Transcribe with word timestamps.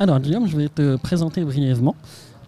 Alors, 0.00 0.18
Guillaume, 0.18 0.48
je 0.48 0.56
vais 0.56 0.68
te 0.68 0.96
présenter 0.96 1.44
brièvement. 1.44 1.94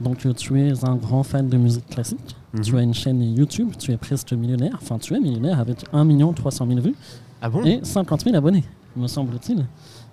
Donc, 0.01 0.25
euh, 0.27 0.33
tu 0.33 0.59
es 0.61 0.73
un 0.85 0.97
grand 0.97 1.23
fan 1.23 1.49
de 1.49 1.57
musique 1.57 1.87
classique. 1.87 2.35
Mhm. 2.55 2.61
Tu 2.63 2.77
as 2.79 2.83
une 2.83 2.95
chaîne 2.95 3.23
YouTube. 3.23 3.69
Tu 3.79 3.93
es 3.93 3.97
presque 3.97 4.33
millionnaire. 4.33 4.79
Enfin, 4.81 4.99
tu 4.99 5.15
es 5.15 5.21
millionnaire 5.21 5.61
avec 5.61 5.85
1 5.93 6.33
300 6.33 6.67
000 6.67 6.81
vues 6.81 6.95
Ah 7.43 7.51
bon? 7.51 7.63
et 7.65 7.81
50 7.83 8.25
000 8.25 8.35
abonnés, 8.37 8.65
me 8.97 9.07
semble-t-il. 9.07 9.65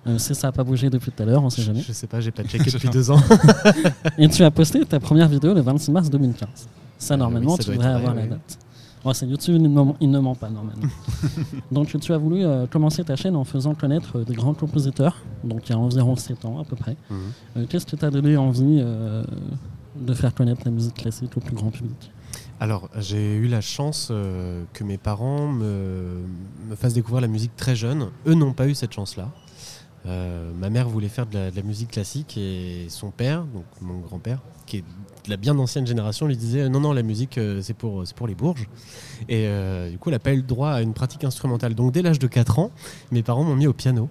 Euh, 0.06 0.18
si 0.18 0.34
ça 0.34 0.48
n'a 0.48 0.52
pas 0.52 0.64
bougé 0.64 0.88
depuis 0.90 1.10
tout 1.10 1.22
à 1.22 1.26
l'heure, 1.26 1.42
on 1.42 1.46
ne 1.46 1.50
sait 1.50 1.62
jamais. 1.62 1.80
Je 1.80 1.92
sais 1.92 2.06
pas, 2.06 2.20
j'ai 2.20 2.30
pas 2.30 2.42
checké 2.44 2.70
depuis 2.72 2.88
deux 2.88 3.10
ans. 3.10 3.20
Et 4.18 4.28
tu 4.28 4.42
as 4.44 4.50
posté 4.50 4.84
ta 4.84 5.00
première 5.00 5.28
vidéo 5.28 5.52
le 5.54 5.60
26 5.62 5.90
mars 5.90 6.10
2015. 6.10 6.48
Ça, 6.98 7.14
Euh, 7.14 7.16
normalement, 7.16 7.52
oui, 7.52 7.56
ça 7.56 7.64
tu 7.64 7.70
devrais 7.70 7.88
avoir 7.88 8.12
vrai, 8.12 8.22
la 8.22 8.22
oui. 8.22 8.28
date. 8.30 8.58
Ouais, 9.04 9.14
c'est 9.14 9.26
YouTube, 9.26 9.54
il 9.56 9.62
ne, 9.62 9.68
ment- 9.68 9.96
il 10.00 10.10
ne 10.10 10.18
ment 10.18 10.34
pas 10.34 10.50
normalement. 10.50 10.82
Donc, 11.72 11.98
tu 11.98 12.12
as 12.12 12.18
voulu 12.18 12.44
euh, 12.44 12.66
commencer 12.66 13.02
ta 13.02 13.16
chaîne 13.16 13.34
en 13.34 13.44
faisant 13.44 13.74
connaître 13.74 14.18
euh, 14.18 14.24
des 14.24 14.34
grands 14.34 14.52
compositeurs, 14.54 15.16
donc 15.42 15.68
il 15.68 15.72
y 15.72 15.74
a 15.74 15.78
environ 15.78 16.16
7 16.16 16.44
ans 16.44 16.60
à 16.60 16.64
peu 16.64 16.76
près. 16.76 16.96
Mhm. 17.10 17.18
Euh, 17.56 17.66
Qu'est-ce 17.68 17.86
qui 17.86 17.96
t'a 17.96 18.10
donné 18.10 18.36
envie 18.36 18.82
de 19.96 20.14
faire 20.14 20.34
connaître 20.34 20.62
la 20.66 20.70
musique 20.70 20.94
classique 20.94 21.34
au 21.36 21.40
plus 21.40 21.54
grand 21.56 21.70
public? 21.70 22.10
Alors, 22.60 22.90
j'ai 22.98 23.36
eu 23.36 23.48
la 23.48 23.62
chance 23.62 24.12
que 24.74 24.84
mes 24.84 24.98
parents 24.98 25.48
me, 25.48 26.22
me 26.68 26.76
fassent 26.76 26.92
découvrir 26.94 27.22
la 27.22 27.28
musique 27.28 27.56
très 27.56 27.74
jeune. 27.74 28.08
Eux 28.26 28.34
n'ont 28.34 28.52
pas 28.52 28.66
eu 28.68 28.74
cette 28.74 28.92
chance-là. 28.92 29.30
Euh, 30.06 30.52
ma 30.54 30.70
mère 30.70 30.88
voulait 30.88 31.08
faire 31.08 31.26
de 31.26 31.50
la, 31.54 31.62
musique 31.62 31.90
classique 31.90 32.36
et 32.38 32.86
son 32.88 33.10
père, 33.10 33.44
donc 33.44 33.64
mon 33.82 33.98
grand-père, 33.98 34.40
qui 34.66 34.78
est 34.78 34.84
de 35.24 35.30
la 35.30 35.36
bien 35.36 35.58
ancienne 35.58 35.86
génération, 35.86 36.26
lui 36.26 36.36
disait 36.36 36.68
non, 36.68 36.80
non, 36.80 36.92
la 36.92 37.02
musique 37.02 37.36
euh, 37.36 37.60
c'est 37.60 37.74
pour, 37.74 38.04
pour 38.16 38.26
les 38.26 38.34
bourges. 38.34 38.68
Et 39.28 39.46
euh, 39.46 39.90
du 39.90 39.98
coup, 39.98 40.08
elle 40.08 40.14
n'a 40.14 40.20
pas 40.20 40.32
eu 40.32 40.36
le 40.36 40.42
droit 40.42 40.70
à 40.70 40.82
une 40.82 40.94
pratique 40.94 41.24
instrumentale. 41.24 41.74
Donc, 41.74 41.92
dès 41.92 42.02
l'âge 42.02 42.18
de 42.18 42.26
4 42.26 42.58
ans, 42.58 42.70
mes 43.10 43.22
parents 43.22 43.44
m'ont 43.44 43.56
mis 43.56 43.66
au 43.66 43.72
piano. 43.72 44.08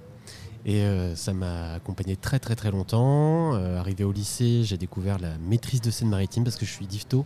Et 0.65 0.83
ça 1.15 1.33
m'a 1.33 1.75
accompagné 1.75 2.17
très 2.17 2.37
très 2.37 2.53
très 2.53 2.69
longtemps. 2.69 3.53
Arrivé 3.53 4.03
au 4.03 4.11
lycée, 4.11 4.61
j'ai 4.65 4.77
découvert 4.77 5.17
la 5.17 5.37
maîtrise 5.37 5.79
de 5.79 5.89
scène 5.89 6.09
maritime 6.09 6.43
parce 6.43 6.57
que 6.57 6.65
je 6.65 6.71
suis 6.71 6.85
difto. 6.85 7.25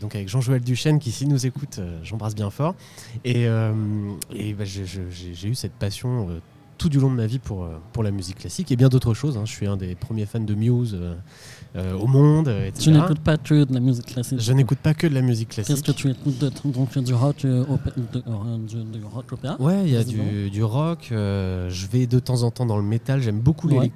Donc 0.00 0.14
avec 0.16 0.30
Jean-Joël 0.30 0.62
Duchesne 0.62 0.98
qui 0.98 1.12
s'il 1.12 1.28
nous 1.28 1.46
écoute, 1.46 1.78
j'embrasse 2.02 2.34
bien 2.34 2.48
fort. 2.48 2.74
Et, 3.24 3.46
bah, 3.46 4.64
j'ai 4.64 5.48
eu 5.48 5.54
cette 5.54 5.74
passion 5.74 6.40
tout 6.82 6.88
du 6.88 6.98
long 6.98 7.10
de 7.12 7.16
ma 7.16 7.26
vie 7.28 7.38
pour, 7.38 7.62
euh, 7.62 7.76
pour 7.92 8.02
la 8.02 8.10
musique 8.10 8.38
classique 8.38 8.72
et 8.72 8.76
bien 8.76 8.88
d'autres 8.88 9.14
choses. 9.14 9.36
hein. 9.36 9.42
Je 9.44 9.52
suis 9.52 9.68
un 9.68 9.76
des 9.76 9.94
premiers 9.94 10.26
fans 10.26 10.40
de 10.40 10.52
Muse 10.54 10.96
euh, 11.00 11.14
euh, 11.76 11.94
au 11.96 12.08
monde, 12.08 12.48
etc. 12.48 12.72
Tu 12.86 12.90
n'écoutes 12.90 13.20
pas 13.20 13.36
que 13.36 13.62
de 13.64 13.72
la 13.72 13.78
musique 13.78 14.06
classique 14.06 14.40
Je 14.40 14.52
n'écoute 14.52 14.78
pas 14.78 14.92
que 14.92 15.06
de 15.06 15.14
la 15.14 15.22
musique 15.22 15.50
Qu'est-ce 15.50 15.66
classique. 15.68 15.86
que 15.86 15.92
tu 15.92 16.10
écoutes 16.10 16.38
de, 16.38 16.50
Donc, 16.72 16.98
du 16.98 17.14
rock, 17.14 17.44
euh, 17.44 17.64
de- 18.12 18.66
du, 18.66 18.98
du 18.98 19.04
rock 19.04 19.32
opéra 19.32 19.60
Ouais, 19.60 19.82
il 19.84 19.92
y 19.92 19.96
a 19.96 20.02
du, 20.02 20.50
du 20.50 20.64
rock. 20.64 21.10
euh, 21.12 21.70
je 21.70 21.86
vais 21.86 22.08
de 22.08 22.18
temps 22.18 22.42
en 22.42 22.50
temps 22.50 22.66
dans 22.66 22.76
le 22.78 22.82
métal. 22.82 23.20
J'aime 23.20 23.38
beaucoup 23.38 23.68
Ouais. 23.68 23.90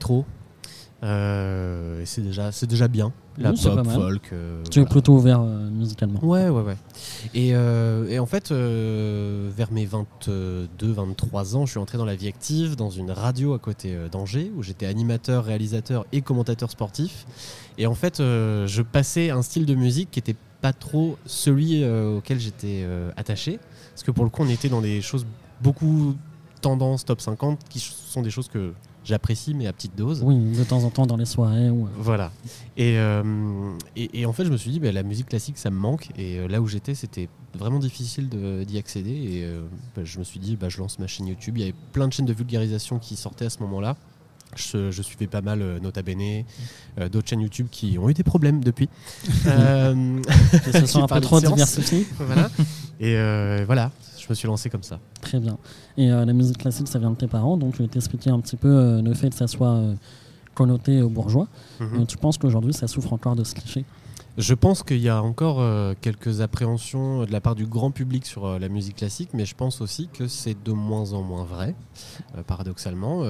Euh, 1.03 2.01
et 2.01 2.07
c'est 2.07 2.23
déjà, 2.23 2.53
c'est 2.53 2.67
déjà 2.67 2.89
bien. 2.89 3.13
La 3.37 3.51
Oui, 3.51 3.61
pop, 3.63 3.87
folk. 3.87 4.31
euh, 4.33 4.63
Tu 4.71 4.81
es 4.81 4.87
plutôt 4.87 5.15
ouvert 5.17 5.41
euh, 5.43 5.69
musicalement. 5.69 6.25
Ouais, 6.25 6.49
ouais, 6.49 6.63
ouais. 6.63 6.77
Et, 7.35 7.49
et 7.51 8.19
en 8.19 8.25
fait, 8.27 8.51
vers 8.51 9.71
mes 9.73 9.87
22-23 9.87 11.55
ans, 11.57 11.67
je 11.67 11.73
suis 11.73 11.79
entré 11.79 11.99
dans 11.99 12.05
la 12.07 12.15
vie 12.15 12.29
active, 12.29 12.77
dans 12.77 12.91
une 12.91 13.11
radio 13.11 13.53
à 13.55 13.59
côté 13.59 13.95
d'Angers, 14.11 14.51
où 14.57 14.63
j'étais 14.63 14.87
animateur, 14.87 15.45
réalisateur 15.45 16.07
et 16.13 16.23
commentateur 16.23 16.71
sportif. 16.71 17.27
Et 17.79 17.87
en 17.87 17.95
fait, 17.95 18.19
je 18.19 18.83
passais 18.83 19.31
un 19.31 19.43
style 19.43 19.67
de 19.67 19.75
musique 19.75 20.11
qui 20.11 20.19
n'était 20.21 20.37
pas 20.63 20.73
trop 20.73 21.19
celui 21.27 21.85
auquel 21.87 22.41
j'étais 22.41 22.87
attaché. 23.17 23.59
Parce 23.91 24.03
que 24.03 24.11
pour 24.11 24.25
le 24.25 24.31
coup, 24.31 24.43
on 24.43 24.49
était 24.49 24.69
dans 24.71 24.81
des 24.81 25.03
choses 25.03 25.27
beaucoup 25.61 26.15
tendance 26.63 27.05
top 27.05 27.21
50, 27.21 27.61
qui 27.69 27.81
sont 27.81 28.23
des 28.23 28.31
choses 28.31 28.49
que 28.49 28.73
j'apprécie, 29.07 29.55
mais 29.55 29.67
à 29.67 29.73
petite 29.73 29.97
dose. 29.97 30.21
Oui, 30.23 30.37
de 30.37 30.65
temps 30.65 30.85
en 30.85 30.91
temps 30.91 31.07
dans 31.07 31.17
les 31.17 31.25
soirées. 31.25 31.71
Ou, 31.71 31.87
euh, 31.87 31.91
Voilà. 31.99 32.31
Et, 32.77 32.99
euh, 32.99 33.23
et, 33.95 34.21
et 34.21 34.27
en 34.27 34.33
fait, 34.33 34.45
je 34.45 34.51
me 34.51 34.57
suis 34.57 34.71
dit, 34.71 34.81
bah, 34.81 34.93
la 34.93 35.03
musique 35.03 35.29
classique, 35.29 35.57
ça 35.57 35.71
me 35.71 35.79
manque. 35.79 36.09
Et 36.19 36.39
euh, 36.39 36.49
là 36.49 36.61
où 36.61 36.67
j'étais, 36.67 36.95
c'était 36.95 37.29
vraiment 37.55 37.79
difficile 37.79 38.29
d'y 38.29 38.79
accéder. 38.79 39.11
Et 39.11 39.45
euh, 39.45 39.63
bah, 39.97 40.03
je 40.05 40.19
me 40.19 40.25
suis 40.25 40.41
dit, 40.41 40.57
bah, 40.57 40.69
je 40.69 40.79
lance 40.79 40.99
ma 40.99 41.07
chaîne 41.07 41.29
YouTube. 41.29 41.57
Il 41.57 41.61
y 41.61 41.65
avait 41.65 41.75
plein 41.93 42.09
de 42.09 42.13
chaînes 42.13 42.27
de 42.27 42.35
vulgarisation 42.35 42.99
qui 42.99 43.17
sortaient 43.17 43.47
à 43.47 43.51
ce 43.51 43.61
moment-là. 43.61 43.97
Je, 44.55 44.91
je 44.91 45.03
suivais 45.03 45.27
pas 45.27 45.43
mal 45.43 45.61
euh, 45.61 45.79
Nota 45.81 46.03
Bene, 46.03 46.45
euh, 46.99 47.09
d'autres 47.09 47.29
chaînes 47.29 47.41
YouTube 47.41 47.67
qui 47.71 47.99
ont 47.99 48.09
eu 48.09 48.15
des 48.15 48.23
problèmes 48.23 48.63
depuis. 48.63 48.89
Euh, 49.47 50.21
qui 50.65 50.73
se 50.73 50.87
sont 50.87 51.03
un 51.05 51.07
peu 51.07 51.21
trop 51.21 51.39
science. 51.39 51.53
diversifiés. 51.55 52.07
voilà. 52.19 52.51
Et 53.01 53.17
euh, 53.17 53.65
voilà, 53.67 53.91
je 54.19 54.27
me 54.29 54.35
suis 54.35 54.47
lancé 54.47 54.71
comme 54.71 54.83
ça. 54.83 54.99
Très 55.21 55.39
bien. 55.39 55.59
Et 55.97 56.11
euh, 56.11 56.25
la 56.25 56.33
musique 56.33 56.59
classique, 56.59 56.89
ça 56.89 56.99
vient 56.99 57.11
de 57.11 57.17
tes 57.17 57.27
parents, 57.27 57.57
donc 57.57 57.75
je 57.77 57.83
vais 57.83 57.89
t'expliquer 57.89 58.31
un 58.31 58.41
petit 58.41 58.57
peu 58.57 58.69
euh, 58.69 59.03
le 59.03 59.15
fait 59.15 59.31
que 59.31 59.37
ça 59.37 59.47
soit 59.47 59.75
euh, 59.75 59.95
connoté 60.55 61.03
bourgeois. 61.03 61.49
Mhm. 61.81 62.01
Euh, 62.01 62.05
tu 62.07 62.17
penses 62.17 62.39
qu'aujourd'hui, 62.39 62.73
ça 62.73 62.87
souffre 62.89 63.13
encore 63.13 63.37
de 63.37 63.45
ce 63.45 63.55
cliché? 63.55 63.85
Je 64.39 64.53
pense 64.53 64.83
qu'il 64.83 64.99
y 64.99 65.09
a 65.09 65.23
encore 65.23 65.61
euh, 65.61 65.95
quelques 65.99 66.43
appréhensions 66.43 67.25
de 67.25 67.33
la 67.33 67.41
part 67.41 67.55
du 67.55 67.67
grand 67.67 67.91
public 67.91 68.27
sur 68.27 68.45
euh, 68.45 68.59
la 68.59 68.69
musique 68.69 68.97
classique, 68.97 69.31
mais 69.33 69.47
je 69.47 69.55
pense 69.55 69.81
aussi 69.81 70.09
que 70.13 70.29
c'est 70.29 70.63
de 70.63 70.73
moins 70.73 71.15
en 71.15 71.23
moins 71.23 71.45
vrai, 71.45 71.75
euh, 72.37 72.43
paradoxalement. 72.43 73.23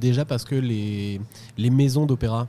Déjà 0.00 0.24
parce 0.24 0.44
que 0.44 0.54
les, 0.54 1.20
les 1.56 1.70
maisons 1.70 2.06
d'opéra 2.06 2.48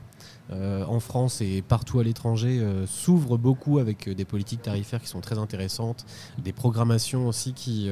euh, 0.52 0.84
en 0.86 0.98
France 0.98 1.40
et 1.40 1.62
partout 1.62 2.00
à 2.00 2.04
l'étranger 2.04 2.58
euh, 2.58 2.84
s'ouvrent 2.84 3.38
beaucoup 3.38 3.78
avec 3.78 4.08
euh, 4.08 4.14
des 4.16 4.24
politiques 4.24 4.62
tarifaires 4.62 5.00
qui 5.00 5.06
sont 5.06 5.20
très 5.20 5.38
intéressantes, 5.38 6.04
des 6.38 6.52
programmations 6.52 7.28
aussi 7.28 7.52
qui 7.52 7.90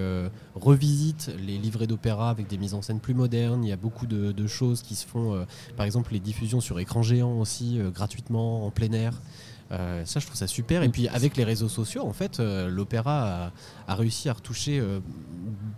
revisitent 0.54 1.30
les 1.46 1.58
livrets 1.58 1.86
d'opéra 1.86 2.30
avec 2.30 2.48
des 2.48 2.58
mises 2.58 2.74
en 2.74 2.82
scène 2.82 3.00
plus 3.00 3.14
modernes. 3.14 3.64
Il 3.64 3.68
y 3.68 3.72
a 3.72 3.76
beaucoup 3.76 4.06
de, 4.06 4.46
choses 4.46 4.82
qui 4.82 4.94
se 4.94 5.06
font, 5.06 5.46
par 5.76 5.84
exemple 5.86 6.12
les 6.12 6.20
diffusions 6.20 6.60
sur 6.60 6.78
écran 6.78 7.02
géant 7.02 7.38
aussi, 7.38 7.78
gratuitement, 7.94 8.66
en 8.66 8.70
plein 8.70 8.92
air. 8.92 9.20
Euh, 9.70 10.02
ça, 10.06 10.18
je 10.18 10.24
trouve 10.26 10.36
ça 10.38 10.46
super. 10.46 10.82
Et 10.82 10.88
puis, 10.88 11.08
avec 11.08 11.36
les 11.36 11.44
réseaux 11.44 11.68
sociaux, 11.68 12.02
en 12.06 12.12
fait, 12.14 12.40
euh, 12.40 12.68
l'opéra 12.70 13.46
a, 13.46 13.52
a 13.86 13.94
réussi 13.94 14.30
à 14.30 14.32
retoucher 14.32 14.78
euh, 14.80 15.00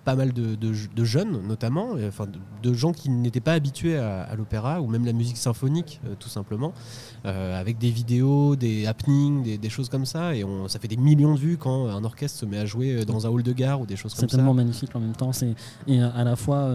pas 0.04 0.14
mal 0.14 0.32
de, 0.32 0.54
de- 0.54 0.72
de 0.94 1.04
jeunes, 1.04 1.40
notamment, 1.46 1.88
enfin, 2.06 2.26
de, 2.26 2.38
de 2.68 2.72
gens 2.74 2.92
qui 2.92 3.10
n'étaient 3.10 3.40
pas 3.40 3.52
habitués 3.54 3.98
à, 3.98 4.22
à 4.22 4.34
l'opéra 4.36 4.80
ou 4.80 4.86
même 4.86 5.04
la 5.04 5.12
musique 5.12 5.36
symphonique, 5.36 6.00
tout 6.20 6.28
simplement, 6.28 6.72
avec 7.24 7.78
des 7.78 7.90
vidéos, 7.90 8.54
des 8.56 8.86
happenings, 8.86 9.42
des, 9.42 9.58
des 9.58 9.68
choses 9.68 9.88
comme 9.88 10.06
ça. 10.06 10.34
Et 10.36 10.44
on, 10.44 10.68
ça 10.68 10.78
fait 10.78 10.88
des 10.88 10.96
millions 10.96 11.34
de 11.34 11.38
vues 11.40 11.56
quand 11.58 11.88
un 11.88 12.04
orchestre 12.04 12.38
se 12.38 12.46
met 12.46 12.58
à 12.58 12.66
jouer 12.66 13.04
dans 13.04 13.26
un 13.26 13.30
hall 13.30 13.42
de 13.42 13.52
gare 13.52 13.80
ou 13.80 13.86
des 13.86 13.96
choses 13.96 14.12
C'est 14.14 14.20
comme 14.20 14.28
ça. 14.30 14.36
tellement 14.36 14.54
magnifique 14.54 14.94
en 14.94 15.00
même 15.00 15.16
temps. 15.16 15.32
C'est, 15.32 15.54
et 15.88 16.00
à 16.00 16.22
la 16.24 16.36
fois, 16.36 16.70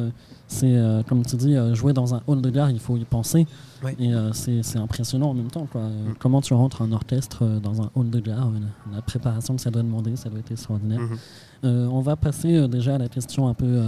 c'est 0.48 0.76
comme 1.08 1.26
tu 1.26 1.36
dis, 1.38 1.56
jouer 1.74 1.94
dans 1.94 2.14
un 2.14 2.22
hall 2.28 2.42
de 2.42 2.50
gare, 2.50 2.70
il 2.72 2.80
faut 2.80 2.98
y 2.98 3.06
penser. 3.06 3.48
Ouais. 3.84 3.96
Et 4.00 4.12
c'est, 4.34 4.64
c'est 4.64 4.78
impressionnant 4.80 5.30
en 5.30 5.34
même 5.34 5.50
temps. 5.50 5.68
Quoi. 5.72 5.82
Mm. 5.82 6.16
Comment 6.20 6.42
tu 6.42 6.54
rentres 6.54 6.82
un 6.82 6.92
orchestre 6.92 7.05
euh, 7.14 7.60
dans 7.60 7.82
un 7.82 7.90
hall 7.96 8.10
de 8.10 8.20
gare, 8.20 8.50
la 8.94 9.02
préparation 9.02 9.56
que 9.56 9.62
ça 9.62 9.72
doit 9.72 9.84
demander, 9.84 10.16
ça 10.16 10.30
doit 10.30 10.40
être 10.40 10.52
extraordinaire. 10.52 11.00
Mhm. 11.00 11.18
Euh, 11.66 11.88
on 11.88 12.02
va 12.02 12.16
passer 12.16 12.56
euh, 12.56 12.68
déjà 12.68 12.96
à 12.96 12.98
la 12.98 13.08
question 13.10 13.48
un 13.48 13.54
peu, 13.54 13.82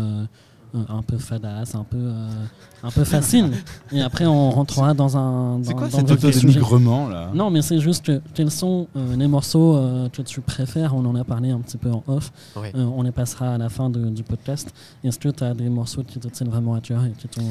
un 0.90 1.02
peu 1.02 1.18
fadasse, 1.18 1.76
un 1.76 1.84
peu, 1.84 1.98
euh, 1.98 2.28
un 2.84 2.92
peu 2.92 3.04
facile. 3.16 3.52
et 3.92 4.02
après, 4.02 4.26
on 4.26 4.52
rentrera 4.52 4.94
dans 4.94 5.18
un. 5.18 5.60
C'est 5.64 5.74
quoi 5.74 5.90
cet 5.90 6.10
autodénigrement 6.12 7.08
là 7.08 7.32
Non, 7.34 7.50
mais 7.50 7.62
c'est 7.62 7.80
juste 7.80 8.06
que 8.06 8.22
quels 8.34 8.52
sont 8.52 8.88
euh, 8.96 9.16
les 9.16 9.28
morceaux 9.28 9.76
euh, 9.78 10.10
que 10.10 10.22
tu 10.22 10.42
préfères? 10.42 10.94
On 10.96 11.06
en 11.06 11.16
a 11.16 11.24
parlé 11.24 11.52
un 11.52 11.60
petit 11.60 11.78
peu 11.78 11.92
en 11.92 12.04
off. 12.08 12.32
Euh, 12.58 12.72
on 12.76 13.02
les 13.02 13.12
passera 13.12 13.54
à 13.54 13.58
la 13.58 13.70
fin 13.70 13.90
de- 13.90 14.10
du 14.10 14.24
podcast. 14.24 14.74
Est-ce 15.04 15.20
que 15.20 15.30
tu 15.30 15.44
as 15.44 15.54
des 15.54 15.70
morceaux 15.70 16.04
qui 16.04 16.20
te 16.20 16.28
tiennent 16.28 16.50
vraiment 16.50 16.74
à 16.76 16.82
cœur 16.82 17.04
et 17.06 17.12
qui 17.12 17.28
t'ont. 17.28 17.44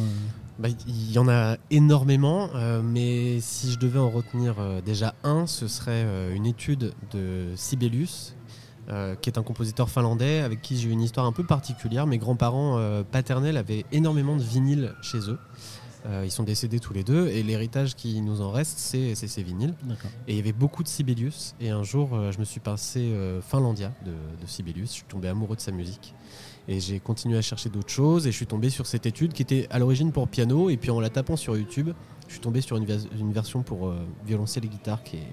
Bah, 0.58 0.68
Il 0.86 1.12
y 1.12 1.18
en 1.18 1.28
a 1.28 1.58
énormément, 1.70 2.48
euh, 2.54 2.80
mais 2.82 3.40
si 3.40 3.70
je 3.72 3.78
devais 3.78 3.98
en 3.98 4.08
retenir 4.08 4.54
euh, 4.58 4.80
déjà 4.80 5.14
un, 5.22 5.46
ce 5.46 5.68
serait 5.68 6.04
euh, 6.06 6.34
une 6.34 6.46
étude 6.46 6.94
de 7.12 7.48
Sibelius, 7.56 8.34
qui 9.20 9.28
est 9.28 9.36
un 9.36 9.42
compositeur 9.42 9.90
finlandais 9.90 10.38
avec 10.42 10.62
qui 10.62 10.78
j'ai 10.78 10.88
une 10.88 11.02
histoire 11.02 11.26
un 11.26 11.32
peu 11.32 11.42
particulière. 11.42 12.06
Mes 12.06 12.18
grands-parents 12.18 12.80
paternels 13.10 13.56
avaient 13.56 13.84
énormément 13.90 14.36
de 14.36 14.42
vinyles 14.42 14.94
chez 15.02 15.18
eux. 15.28 15.40
Euh, 16.06 16.22
ils 16.24 16.30
sont 16.30 16.44
décédés 16.44 16.78
tous 16.78 16.92
les 16.92 17.02
deux 17.02 17.26
et 17.28 17.42
l'héritage 17.42 17.96
qui 17.96 18.20
nous 18.20 18.40
en 18.40 18.52
reste, 18.52 18.78
c'est 18.78 19.14
ces 19.16 19.42
vinyles. 19.42 19.74
Et 20.28 20.32
il 20.34 20.36
y 20.36 20.38
avait 20.38 20.52
beaucoup 20.52 20.84
de 20.84 20.88
Sibelius. 20.88 21.54
Et 21.60 21.70
un 21.70 21.82
jour, 21.82 22.10
euh, 22.12 22.30
je 22.30 22.38
me 22.38 22.44
suis 22.44 22.60
passé 22.60 23.00
euh, 23.00 23.40
Finlandia 23.42 23.92
de, 24.04 24.12
de 24.12 24.46
Sibelius. 24.46 24.90
Je 24.90 24.94
suis 24.94 25.04
tombé 25.04 25.26
amoureux 25.26 25.56
de 25.56 25.60
sa 25.60 25.72
musique. 25.72 26.14
Et 26.68 26.78
j'ai 26.78 27.00
continué 27.00 27.36
à 27.38 27.42
chercher 27.42 27.70
d'autres 27.70 27.90
choses. 27.90 28.26
Et 28.28 28.30
je 28.30 28.36
suis 28.36 28.46
tombé 28.46 28.70
sur 28.70 28.86
cette 28.86 29.04
étude 29.04 29.32
qui 29.32 29.42
était 29.42 29.66
à 29.70 29.80
l'origine 29.80 30.12
pour 30.12 30.28
piano. 30.28 30.70
Et 30.70 30.76
puis 30.76 30.92
en 30.92 31.00
la 31.00 31.10
tapant 31.10 31.34
sur 31.36 31.56
YouTube, 31.56 31.90
je 32.28 32.32
suis 32.32 32.40
tombé 32.40 32.60
sur 32.60 32.76
une, 32.76 32.84
vers- 32.84 33.00
une 33.18 33.32
version 33.32 33.62
pour 33.62 33.92
violoncelle 34.24 34.64
et 34.64 34.68
guitare 34.68 35.02
qui 35.02 35.16
est, 35.16 35.28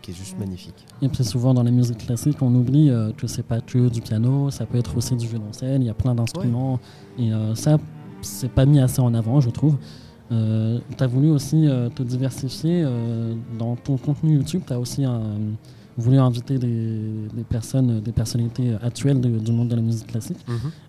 qui 0.00 0.12
est 0.12 0.14
juste 0.14 0.38
magnifique. 0.38 0.86
Et 1.02 1.08
puis 1.08 1.22
souvent 1.24 1.52
dans 1.52 1.62
la 1.64 1.70
musique 1.70 1.98
classique, 1.98 2.40
on 2.40 2.54
oublie 2.54 2.90
que 3.18 3.26
c'est 3.26 3.42
pas 3.42 3.60
que 3.60 3.90
du 3.90 4.00
piano, 4.00 4.50
ça 4.50 4.64
peut 4.64 4.78
être 4.78 4.96
aussi 4.96 5.16
du 5.16 5.26
violoncelle, 5.26 5.82
il 5.82 5.86
y 5.86 5.90
a 5.90 5.94
plein 5.94 6.14
d'instruments. 6.14 6.80
Et 7.18 7.30
ça, 7.54 7.76
c'est 8.22 8.50
pas 8.50 8.64
mis 8.66 8.80
assez 8.80 9.00
en 9.00 9.12
avant, 9.14 9.40
je 9.42 9.50
trouve. 9.50 9.76
Tu 10.30 11.04
as 11.04 11.06
voulu 11.06 11.30
aussi 11.30 11.66
euh, 11.66 11.88
te 11.88 12.02
diversifier 12.02 12.82
euh, 12.84 13.34
dans 13.58 13.76
ton 13.76 13.96
contenu 13.96 14.34
YouTube. 14.34 14.62
Tu 14.66 14.72
as 14.72 14.78
aussi 14.78 15.04
un, 15.04 15.22
voulu 15.96 16.18
inviter 16.18 16.58
des, 16.58 17.44
personnes, 17.48 18.00
des 18.00 18.12
personnalités 18.12 18.74
actuelles 18.82 19.20
du 19.20 19.52
monde 19.52 19.68
de 19.68 19.76
la 19.76 19.82
musique 19.82 20.08
classique. 20.08 20.38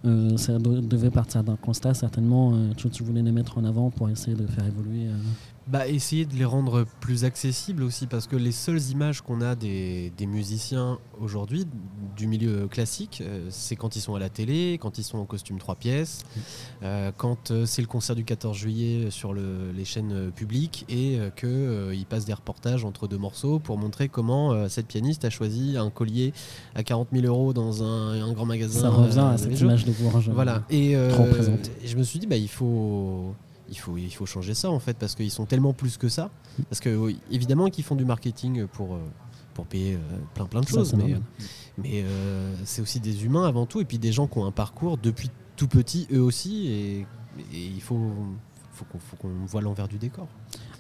Mhm. 0.03 0.37
ça 0.37 0.57
devait 0.57 1.11
partir 1.11 1.43
d'un 1.43 1.55
constat 1.57 1.93
certainement 1.93 2.53
que 2.75 2.87
tu 2.87 3.03
voulais 3.03 3.21
les 3.21 3.31
mettre 3.31 3.57
en 3.57 3.65
avant 3.65 3.91
pour 3.91 4.09
essayer 4.09 4.35
de 4.35 4.47
faire 4.47 4.65
évoluer 4.65 5.07
bah, 5.67 5.88
essayer 5.88 6.25
de 6.25 6.35
les 6.35 6.45
rendre 6.45 6.85
plus 7.00 7.25
accessibles 7.25 7.81
aussi, 7.81 8.06
parce 8.06 8.27
que 8.27 8.35
les 8.35 8.51
seules 8.51 8.81
images 8.91 9.21
qu'on 9.21 9.41
a 9.41 9.56
des, 9.56 10.12
musiciens 10.19 11.00
aujourd'hui, 11.19 11.65
du 12.15 12.27
milieu 12.27 12.67
classique, 12.67 13.23
euh, 13.25 13.47
c'est 13.50 13.75
quand 13.75 13.95
ils 13.95 14.01
sont 14.01 14.13
à 14.13 14.19
la 14.19 14.29
télé, 14.29 14.77
quand 14.79 15.00
ils 15.00 15.03
sont 15.03 15.17
en 15.17 15.25
costume 15.25 15.57
trois 15.57 15.75
pièces, 15.75 16.23
euh, 16.83 17.12
quand 17.17 17.50
euh, 17.50 17.65
c'est 17.65 17.81
le 17.81 17.88
concert 17.88 18.15
du 18.15 18.23
14 18.23 18.56
juillet 18.56 19.09
sur 19.09 19.33
les 19.33 19.85
chaînes 19.85 20.31
publiques 20.31 20.85
et 20.88 21.19
qu'ils 21.35 22.06
passent 22.07 22.25
des 22.25 22.33
reportages 22.33 22.85
entre 22.85 23.07
deux 23.07 23.18
morceaux 23.18 23.59
pour 23.59 23.77
montrer 23.77 24.07
comment 24.07 24.69
cette 24.69 24.88
pianiste 24.88 25.25
a 25.25 25.29
choisi 25.29 25.77
un 25.77 25.89
collier 25.89 26.33
à 26.75 26.83
40 26.83 27.09
000 27.11 27.25
euros 27.25 27.53
dans 27.53 27.83
un, 27.83 28.33
grand 28.33 28.45
magasin. 28.45 28.81
Ça 28.81 28.89
revient 28.89 29.19
à 29.19 29.38
cette 29.38 29.59
image 29.59 29.85
de 29.85 29.91
bourgeois. 29.91 30.33
Voilà. 30.33 30.63
Et, 30.69 30.91
et 30.91 31.88
je 31.88 31.97
me 31.97 32.03
suis 32.03 32.19
dit, 32.19 32.27
bah, 32.27 32.38
il 32.38 32.50
faut 32.50 33.33
il 33.69 33.77
faut, 33.77 33.97
il 33.97 34.13
faut 34.13 34.25
changer 34.25 34.53
ça 34.53 34.69
en 34.69 34.79
fait 34.79 34.97
parce 34.97 35.15
qu'ils 35.15 35.31
sont 35.31 35.45
tellement 35.45 35.73
plus 35.73 35.97
que 35.97 36.09
ça. 36.09 36.29
Parce 36.69 36.79
que 36.79 37.13
évidemment 37.31 37.69
qu'ils 37.69 37.83
font 37.83 37.95
du 37.95 38.06
marketing 38.06 38.67
pour, 38.67 38.95
euh, 38.95 39.00
pour 39.53 39.65
payer 39.65 39.95
euh, 39.95 40.00
plein 40.33 40.45
plein 40.45 40.62
de 40.62 40.67
choses, 40.67 40.94
mais, 40.94 41.15
mais 41.77 42.03
euh, 42.03 42.53
c'est 42.65 42.81
aussi 42.81 43.00
des 43.00 43.25
humains 43.25 43.45
avant 43.45 43.65
tout 43.65 43.81
et 43.81 43.85
puis 43.85 43.97
des 43.97 44.12
gens 44.12 44.27
qui 44.27 44.38
ont 44.38 44.45
un 44.45 44.51
parcours 44.51 44.97
depuis 44.97 45.29
tout 45.56 45.67
petit 45.67 46.07
eux 46.12 46.21
aussi 46.21 46.67
et, 46.67 47.07
il 47.51 47.81
faut, 47.81 48.00
faut 48.71 48.85
qu'on 49.17 49.45
voit 49.45 49.59
l'envers 49.59 49.89
du 49.89 49.97
décor. 49.97 50.27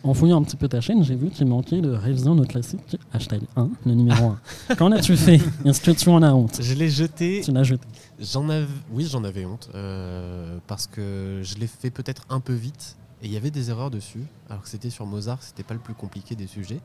En 0.03 0.13
fouillant 0.13 0.39
un 0.39 0.43
petit 0.43 0.55
peu 0.55 0.67
ta 0.67 0.81
chaîne, 0.81 1.03
j'ai 1.03 1.15
vu 1.15 1.29
qu'il 1.29 1.47
manquait 1.47 1.81
de 1.81 1.89
révision 1.91 2.35
de 2.35 2.45
classique, 2.45 2.97
hashtag 3.13 3.41
1, 3.55 3.69
le 3.85 3.93
numéro 3.93 4.35
1. 4.69 4.75
Qu'en 4.77 4.91
as-tu 4.91 5.17
fait? 5.17 5.39
Est-ce 5.65 5.81
que 5.81 5.91
tu 5.91 6.09
en 6.09 6.21
as 6.21 6.33
honte 6.33 6.59
Je 6.61 6.73
l'ai 6.73 6.89
jeté. 6.89 7.41
Tu 7.43 7.51
l'as 7.51 7.63
jeté 7.63 7.87
J'en 8.19 8.47
avais, 8.49 8.67
oui, 8.91 9.07
j'en 9.09 9.23
avais 9.23 9.45
honte 9.45 9.69
euh, 9.75 10.57
parce 10.67 10.87
que 10.87 11.41
je 11.43 11.55
l'ai 11.55 11.67
fait 11.67 11.89
peut-être 11.89 12.23
un 12.29 12.39
peu 12.39 12.53
vite 12.53 12.95
et 13.21 13.25
il 13.25 13.33
y 13.33 13.37
avait 13.37 13.51
des 13.51 13.69
erreurs 13.69 13.91
dessus. 13.91 14.23
Alors 14.49 14.63
que 14.63 14.69
c'était 14.69 14.89
sur 14.89 15.05
Mozart, 15.05 15.41
c'était 15.41 15.63
pas 15.63 15.73
le 15.73 15.79
plus 15.79 15.93
compliqué 15.93 16.35
des 16.35 16.47
sujets. 16.47 16.79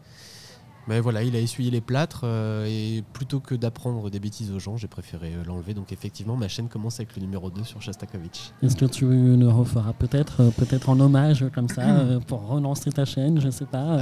Mais 0.89 1.01
voilà, 1.01 1.23
il 1.23 1.37
a 1.37 1.39
essuyé 1.39 1.71
les 1.71 1.81
plâtres 1.81 2.23
euh, 2.25 2.67
et 2.67 3.05
plutôt 3.13 3.39
que 3.41 3.55
d'apprendre 3.55 4.11
des 4.11 4.19
bêtises 4.19 4.51
aux 4.51 4.59
gens, 4.59 4.77
j'ai 4.77 4.89
préféré 4.89 5.35
euh, 5.35 5.45
l'enlever. 5.47 5.75
Donc 5.75 5.93
effectivement, 5.93 6.37
ma 6.37 6.49
chaîne 6.49 6.69
commence 6.69 7.01
avec 7.01 7.15
le 7.17 7.23
numéro 7.23 7.51
2 7.51 7.65
sur 7.65 7.83
Shostakovich. 7.83 8.53
Est-ce 8.63 8.77
que 8.77 8.87
tu 8.87 9.07
le 9.07 9.49
referas 9.49 9.93
peut-être 9.93 10.51
peut-être 10.57 10.89
en 10.89 10.99
hommage 10.99 11.45
comme 11.55 11.69
ça 11.69 11.83
pour 12.27 12.47
relancer 12.49 12.91
ta 12.91 13.05
chaîne, 13.05 13.41
je 13.41 13.51
sais 13.51 13.67
pas 13.67 13.99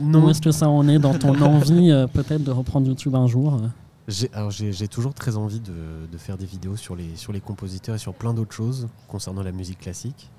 non. 0.00 0.24
Où 0.24 0.30
est-ce 0.30 0.40
que 0.40 0.50
ça 0.50 0.68
en 0.68 0.88
est 0.88 0.98
dans 0.98 1.14
ton 1.14 1.40
envie 1.42 1.92
peut-être 2.12 2.42
de 2.42 2.50
reprendre 2.50 2.88
YouTube 2.88 3.14
un 3.14 3.26
jour 3.26 3.60
j'ai 4.06 4.88
toujours 4.88 5.14
très 5.14 5.36
envie 5.36 5.60
de, 5.60 6.18
faire 6.18 6.36
des 6.36 6.46
vidéos 6.46 6.76
sur 6.76 6.96
les, 6.96 7.16
sur 7.16 7.32
les 7.32 7.40
compositeurs 7.40 7.94
et 7.94 7.98
sur 7.98 8.14
plein 8.14 8.34
d'autres 8.34 8.54
choses 8.54 8.88
concernant 9.08 9.42
la 9.42 9.52
musique 9.52 9.80
classique. 9.80 10.30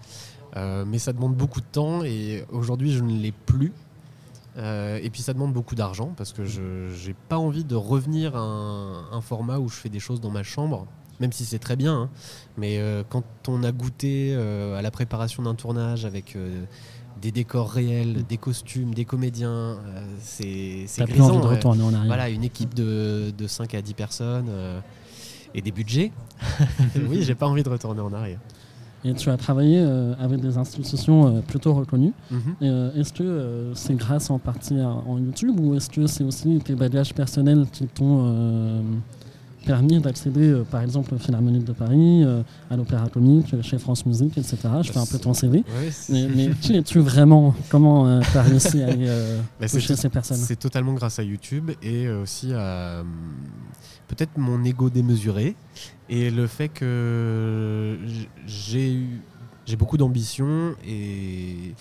Euh, 0.56 0.86
mais 0.88 1.00
ça 1.00 1.12
demande 1.12 1.36
beaucoup 1.36 1.60
de 1.60 1.66
temps 1.66 2.04
et 2.04 2.46
aujourd'hui 2.52 2.94
je 2.94 3.04
ne 3.04 3.12
l'ai 3.12 3.32
plus. 3.32 3.74
Euh, 4.58 5.00
et 5.04 5.10
puis 5.10 5.22
ça 5.22 5.34
demande 5.34 5.54
beaucoup 5.54 5.76
d'argent 5.76 6.14
parce 6.16 6.32
que 6.32 6.46
je 6.46 6.62
n'ai 6.62 7.16
pas 7.28 7.38
envie 7.38 7.66
de 7.66 7.76
revenir 7.76 8.36
à 8.36 8.40
un, 8.40 9.22
format 9.22 9.60
où 9.60 9.68
je 9.68 9.76
fais 9.76 9.90
des 9.90 10.00
choses 10.00 10.22
dans 10.22 10.32
ma 10.32 10.44
chambre, 10.44 10.88
même 11.20 11.32
si 11.32 11.46
c'est 11.46 11.60
très 11.60 11.76
bien. 11.76 11.94
Hein. 11.94 12.10
Mais 12.58 12.78
euh, 12.80 13.04
quand 13.08 13.24
on 13.48 13.64
a 13.64 13.72
goûté 13.72 14.34
à 14.36 14.82
la 14.82 14.92
préparation 14.92 15.44
d'un 15.44 15.56
tournage 15.56 16.06
avec 16.06 16.38
des 17.22 17.32
décors 17.32 17.72
réels, 17.72 18.26
des 18.26 18.38
costumes, 18.38 18.94
des 18.94 19.06
comédiens. 19.06 19.80
Euh, 19.88 20.06
c'est 20.20 20.86
grisant. 21.06 21.40
De 21.40 21.48
retourner 21.48 21.84
en 21.84 21.94
arrière. 21.94 22.08
Voilà, 22.08 22.30
une 22.30 22.44
équipe 22.44 22.74
de, 22.74 23.34
de 23.36 23.48
5 23.48 23.74
à 23.74 23.82
10 23.82 23.94
personnes 23.94 24.48
euh, 24.50 24.80
et 25.54 25.62
des 25.62 25.72
budgets. 25.72 26.12
oui, 27.10 27.24
j'ai 27.24 27.36
pas 27.36 27.48
envie 27.48 27.64
de 27.64 27.70
retourner 27.70 28.02
en 28.02 28.14
arrière. 28.14 28.40
Et 29.06 29.14
tu 29.14 29.30
as 29.30 29.38
travaillé 29.38 29.80
euh, 29.80 30.14
avec 30.20 30.42
des 30.42 30.58
institutions 30.58 31.42
plutôt 31.48 31.74
reconnues. 31.74 32.14
Mhm. 32.32 32.92
est-ce 32.98 33.14
que 33.14 33.72
c'est 33.76 33.96
grâce 33.96 34.30
en 34.30 34.40
partie 34.40 34.80
à, 34.80 34.90
en 34.90 35.18
YouTube 35.18 35.60
ou 35.60 35.76
est-ce 35.76 35.90
que 35.90 36.08
c'est 36.08 36.24
aussi 36.24 36.60
tes 36.64 36.76
bagages 36.76 37.14
personnels 37.14 37.66
qui 37.72 37.86
t'ont 37.86 38.82
permis 39.66 40.00
d'accéder, 40.00 40.48
euh, 40.48 40.64
par 40.64 40.82
exemple, 40.82 41.14
au 41.14 41.18
Philharmonique 41.18 41.66
de 41.66 41.74
Paris, 41.74 42.24
euh, 42.24 42.42
à 42.70 42.78
l'Opéra 42.78 43.08
Comique, 43.10 43.54
euh, 43.54 43.62
chez 43.62 43.78
France 43.78 44.06
Musique, 44.06 44.38
etc. 44.38 44.58
Je 44.82 44.92
fais 44.92 45.00
un 45.00 45.06
peu 45.06 45.18
ton 45.18 45.34
CV. 45.34 45.64
mais, 46.10 46.52
qui 46.62 46.76
es-tu 46.76 47.00
vraiment 47.00 47.54
Comment 47.70 48.22
tu 48.22 48.38
as 48.38 48.42
réussi 48.42 48.82
à 48.84 48.88
aller 48.88 49.10
bah, 49.60 49.68
toucher 49.72 49.96
ces 49.96 50.10
personnes 50.10 50.38
C'est 50.38 50.56
totalement 50.56 50.94
grâce 50.94 51.20
à 51.20 51.24
YouTube 51.24 51.72
et 51.82 52.10
aussi 52.10 52.54
à 52.54 53.04
peut-être 54.08 54.38
mon 54.38 54.64
ego 54.64 54.90
démesuré 54.90 55.56
et 56.10 56.30
le 56.30 56.46
fait 56.46 56.70
que 56.70 57.98
j'ai 58.46 58.94
eu 58.94 59.22
j'ai 59.66 59.78
beaucoup 59.78 59.98
d'ambition 59.98 60.76
et, 60.88 61.74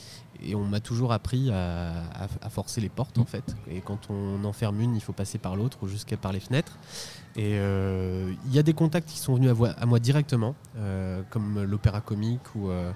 et 0.43 0.55
on 0.55 0.65
m'a 0.65 0.81
toujours 0.81 1.13
appris 1.13 1.51
à, 1.51 2.29
forcer 2.51 2.81
les 2.81 2.89
portes 2.89 3.19
en 3.19 3.23
mm. 3.23 3.27
fait. 3.27 3.57
Et 3.71 3.81
quand 3.81 4.11
on 4.11 4.45
enferme 4.45 4.81
une, 4.81 4.95
il 4.95 5.01
faut 5.01 5.13
passer 5.13 5.39
par 5.39 5.57
l'autre 5.57 5.79
ou 5.83 5.89
jusqu'à 5.89 6.17
par 6.17 6.33
les 6.33 6.41
fenêtres. 6.41 6.79
Et 7.37 7.59
euh, 7.59 8.33
il 8.47 8.55
y 8.55 8.59
a 8.59 8.63
des 8.63 8.75
contacts 8.75 9.09
qui 9.09 9.19
sont 9.19 9.35
venus 9.35 9.51
à, 9.51 9.87
moi 9.87 9.99
directement, 9.99 10.55
euh, 10.77 11.23
comme 11.31 11.63
l'Opéra 11.63 12.01
Comique 12.01 12.55
ou, 12.55 12.71
euh, 12.71 12.93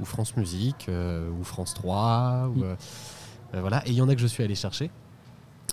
ou, 0.00 0.04
France 0.04 0.36
Musique 0.36 0.88
ou 0.88 1.44
France 1.44 1.74
3. 1.74 2.50
Ou, 2.54 2.60
mm. 2.60 2.76
voilà. 3.60 3.86
Et 3.86 3.90
il 3.90 3.96
y 3.96 4.02
en 4.02 4.08
a 4.08 4.14
que 4.14 4.20
je 4.20 4.26
suis 4.26 4.42
allé 4.42 4.54
chercher. 4.54 4.90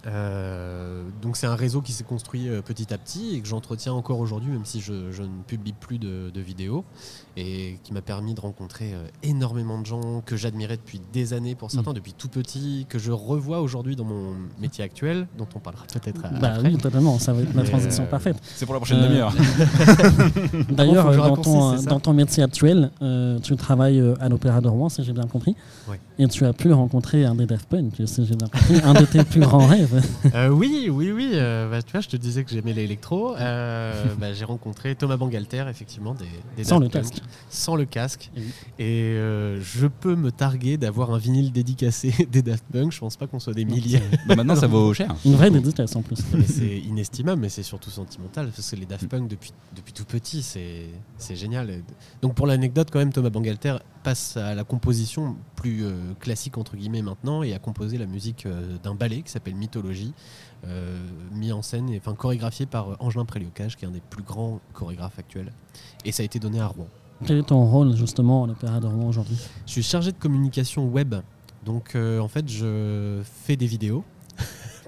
Euh, 0.06 1.04
donc 1.22 1.38
c'est 1.38 1.48
un 1.48 1.56
réseau 1.56 1.82
qui 1.82 1.94
s'est 1.94 2.04
construit 2.04 2.50
euh, 2.50 2.62
petit 2.62 2.94
à 2.94 2.98
petit 2.98 3.36
et 3.36 3.42
que 3.42 3.48
j'entretiens 3.48 3.94
encore 3.94 4.20
aujourd'hui, 4.20 4.52
même 4.52 4.66
si 4.66 4.82
je, 4.82 4.92
ne 4.94 5.44
publie 5.48 5.74
plus 5.74 5.98
de, 5.98 6.32
vidéos, 6.36 6.84
et 7.38 7.80
qui 7.84 7.94
m'a 7.94 8.02
permis 8.02 8.34
de 8.34 8.42
rencontrer 8.42 8.94
euh, 8.94 9.06
énormément 9.24 9.80
de 9.80 9.86
gens 9.86 10.22
que 10.26 10.36
j'admirais 10.36 10.76
depuis 10.76 11.00
des 11.14 11.34
années 11.34 11.56
pour 11.56 11.72
certains, 11.72 11.92
mm. 11.92 11.96
depuis 11.96 12.14
tout 12.14 12.28
petit, 12.28 12.86
que 12.90 13.00
je 13.00 13.12
revois 13.12 13.62
aujourd'hui 13.62 13.96
dans 13.96 14.04
mon 14.04 14.34
métier 14.60 14.84
actuel, 14.84 15.28
dont 15.38 15.48
on 15.56 15.60
parlera 15.60 15.86
peut-être 15.86 16.22
bah 16.42 16.58
Oui, 16.64 16.78
totalement, 16.78 17.18
ça 17.18 17.32
va 17.32 17.44
être 17.44 17.54
la 17.54 17.64
transition 17.64 18.06
parfaite. 18.06 18.38
C'est 18.56 18.66
pour 18.66 18.74
la 18.74 18.82
prochaine 18.82 19.02
demi-heure. 19.02 19.34
D'ailleurs, 20.70 21.16
dans, 21.16 21.38
ton, 21.38 21.82
dans 21.82 22.00
ton 22.00 22.14
métier 22.14 22.44
actuel, 22.44 22.92
tu 23.42 23.56
travailles 23.56 24.04
à 24.20 24.28
l'Opéra 24.28 24.60
de 24.60 24.68
Rouen, 24.68 24.90
si 24.90 25.04
j'ai 25.04 25.14
bien 25.14 25.28
compris, 25.28 25.56
et 26.20 26.28
tu 26.28 26.46
as 26.46 26.54
pu 26.54 26.72
rencontrer 26.72 27.26
un 27.26 27.36
des 27.36 27.46
Daft 27.46 27.68
Punk, 27.70 27.94
si 28.06 28.26
j'ai 28.26 28.36
bien 28.36 28.48
compris, 28.48 28.82
un 28.84 28.94
de 28.94 29.06
tes 29.06 29.24
plus 29.24 29.42
grands 29.42 29.66
rêves. 29.68 29.93
Euh, 30.34 30.50
oui, 30.50 30.90
oui, 30.90 31.12
oui. 31.12 31.32
Euh, 31.34 31.70
bah, 31.70 31.82
tu 31.84 31.92
vois, 31.92 32.02
je 32.02 32.08
te 32.08 32.18
disais 32.18 32.44
que 32.44 32.50
j'aimais 32.50 32.74
l'électro. 32.74 33.36
Euh, 33.36 34.06
bah, 34.20 34.34
j'ai 34.34 34.46
rencontré 34.46 34.96
Thomas 34.96 35.18
Bangalter, 35.18 35.66
effectivement, 35.70 36.16
des, 36.16 36.64
sans 36.64 36.80
le 36.80 36.88
casque. 36.88 37.22
Sans 37.50 37.76
le 37.76 37.86
casque. 37.86 38.32
Et 38.80 39.16
je 39.62 39.88
peux 39.88 40.16
me 40.16 40.32
targuer 40.32 40.78
d'avoir 40.78 41.12
un 41.14 41.18
vinyle 41.18 41.52
dédicacé 41.52 42.28
des 42.32 42.42
Daft 42.42 42.64
Punk. 42.72 42.92
Je 42.92 43.00
pense 43.00 43.18
pas 43.18 43.28
qu'on 43.28 43.40
soit 43.40 43.54
des 43.54 43.66
milliers. 43.66 44.02
Bah, 44.28 44.36
maintenant, 44.36 44.56
ça 44.56 44.68
vaut 44.68 44.94
cher. 44.94 45.14
Une 45.26 45.36
vraie 45.36 45.52
dédicace 45.52 45.96
en 45.96 46.02
plus. 46.02 46.18
c'est 46.48 46.80
inestimable, 46.80 47.42
mais 47.42 47.50
c'est 47.50 47.64
surtout 47.64 47.92
sentimental 47.92 48.50
parce 48.56 48.72
que 48.72 48.76
les 48.76 48.86
Daft 48.86 49.08
Punk 49.08 49.28
depuis 49.28 49.52
depuis 49.76 49.94
tout 49.94 50.06
petit, 50.06 50.42
c'est 50.42 51.36
génial. 51.36 51.84
Donc 52.22 52.34
pour 52.36 52.48
l'anecdote, 52.48 52.90
quand 52.92 53.00
même, 53.00 53.14
Thomas 53.14 53.30
Bangalter 53.30 53.78
passe 54.04 54.38
à 54.38 54.54
la 54.54 54.64
composition 54.64 55.36
plus 55.56 55.84
classique 56.20 56.58
entre 56.58 56.76
guillemets 56.76 57.02
maintenant 57.02 57.42
et 57.42 57.54
a 57.54 57.60
composé 57.60 57.98
la 57.98 58.06
musique 58.06 58.48
d'un 58.84 58.96
ballet 58.96 59.22
qui 59.22 59.32
s'appelle 59.32 59.56
Mythologie 59.56 60.14
euh, 60.66 60.98
mis 61.34 61.52
en 61.52 61.62
scène, 61.62 61.90
et, 61.90 61.98
enfin 61.98 62.16
chorégraphié 62.16 62.66
par 62.66 62.92
euh, 62.92 62.96
Angelin 63.00 63.26
Préliocage, 63.26 63.76
qui 63.76 63.84
est 63.84 63.88
un 63.88 63.92
des 63.92 64.00
plus 64.00 64.24
grands 64.24 64.62
chorégraphes 64.72 65.20
actuels. 65.20 65.52
Et 66.06 66.14
ça 66.14 66.24
a 66.24 66.26
été 66.26 66.40
donné 66.40 66.62
à 66.62 66.68
Rouen. 66.68 66.88
Quel 67.26 67.40
est 67.40 67.48
ton 67.48 67.66
rôle 67.66 67.98
justement 67.98 68.46
à 68.46 68.48
l'Opéra 68.48 68.80
de 68.80 68.88
Rouen 68.88 69.10
aujourd'hui? 69.10 69.38
Je 69.66 69.72
suis 69.72 69.84
chargé 69.84 70.14
de 70.14 70.18
communication 70.18 70.88
web. 70.88 71.16
Donc 71.66 71.96
euh, 71.96 72.20
en 72.20 72.30
fait, 72.30 72.48
je 72.48 73.22
fais 73.24 73.58
des 73.58 73.66
vidéos 73.66 74.06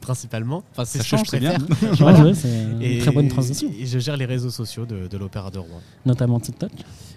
principalement. 0.05 0.63
Enfin, 0.71 0.85
c'est 0.85 1.01
ce 1.01 1.11
que 1.11 1.17
je 1.17 1.23
préfère. 1.23 1.59
c'est 2.35 2.95
une 2.95 2.99
très 2.99 3.11
bonne 3.11 3.27
transition. 3.27 3.69
Et 3.79 3.85
je 3.85 3.99
gère 3.99 4.17
les 4.17 4.25
réseaux 4.25 4.51
sociaux 4.51 4.85
de, 4.85 5.07
de 5.07 5.17
l'Opéra 5.17 5.49
de 5.49 5.57
Rouen. 5.59 5.81
Notamment 6.05 6.39
TikTok 6.39 6.71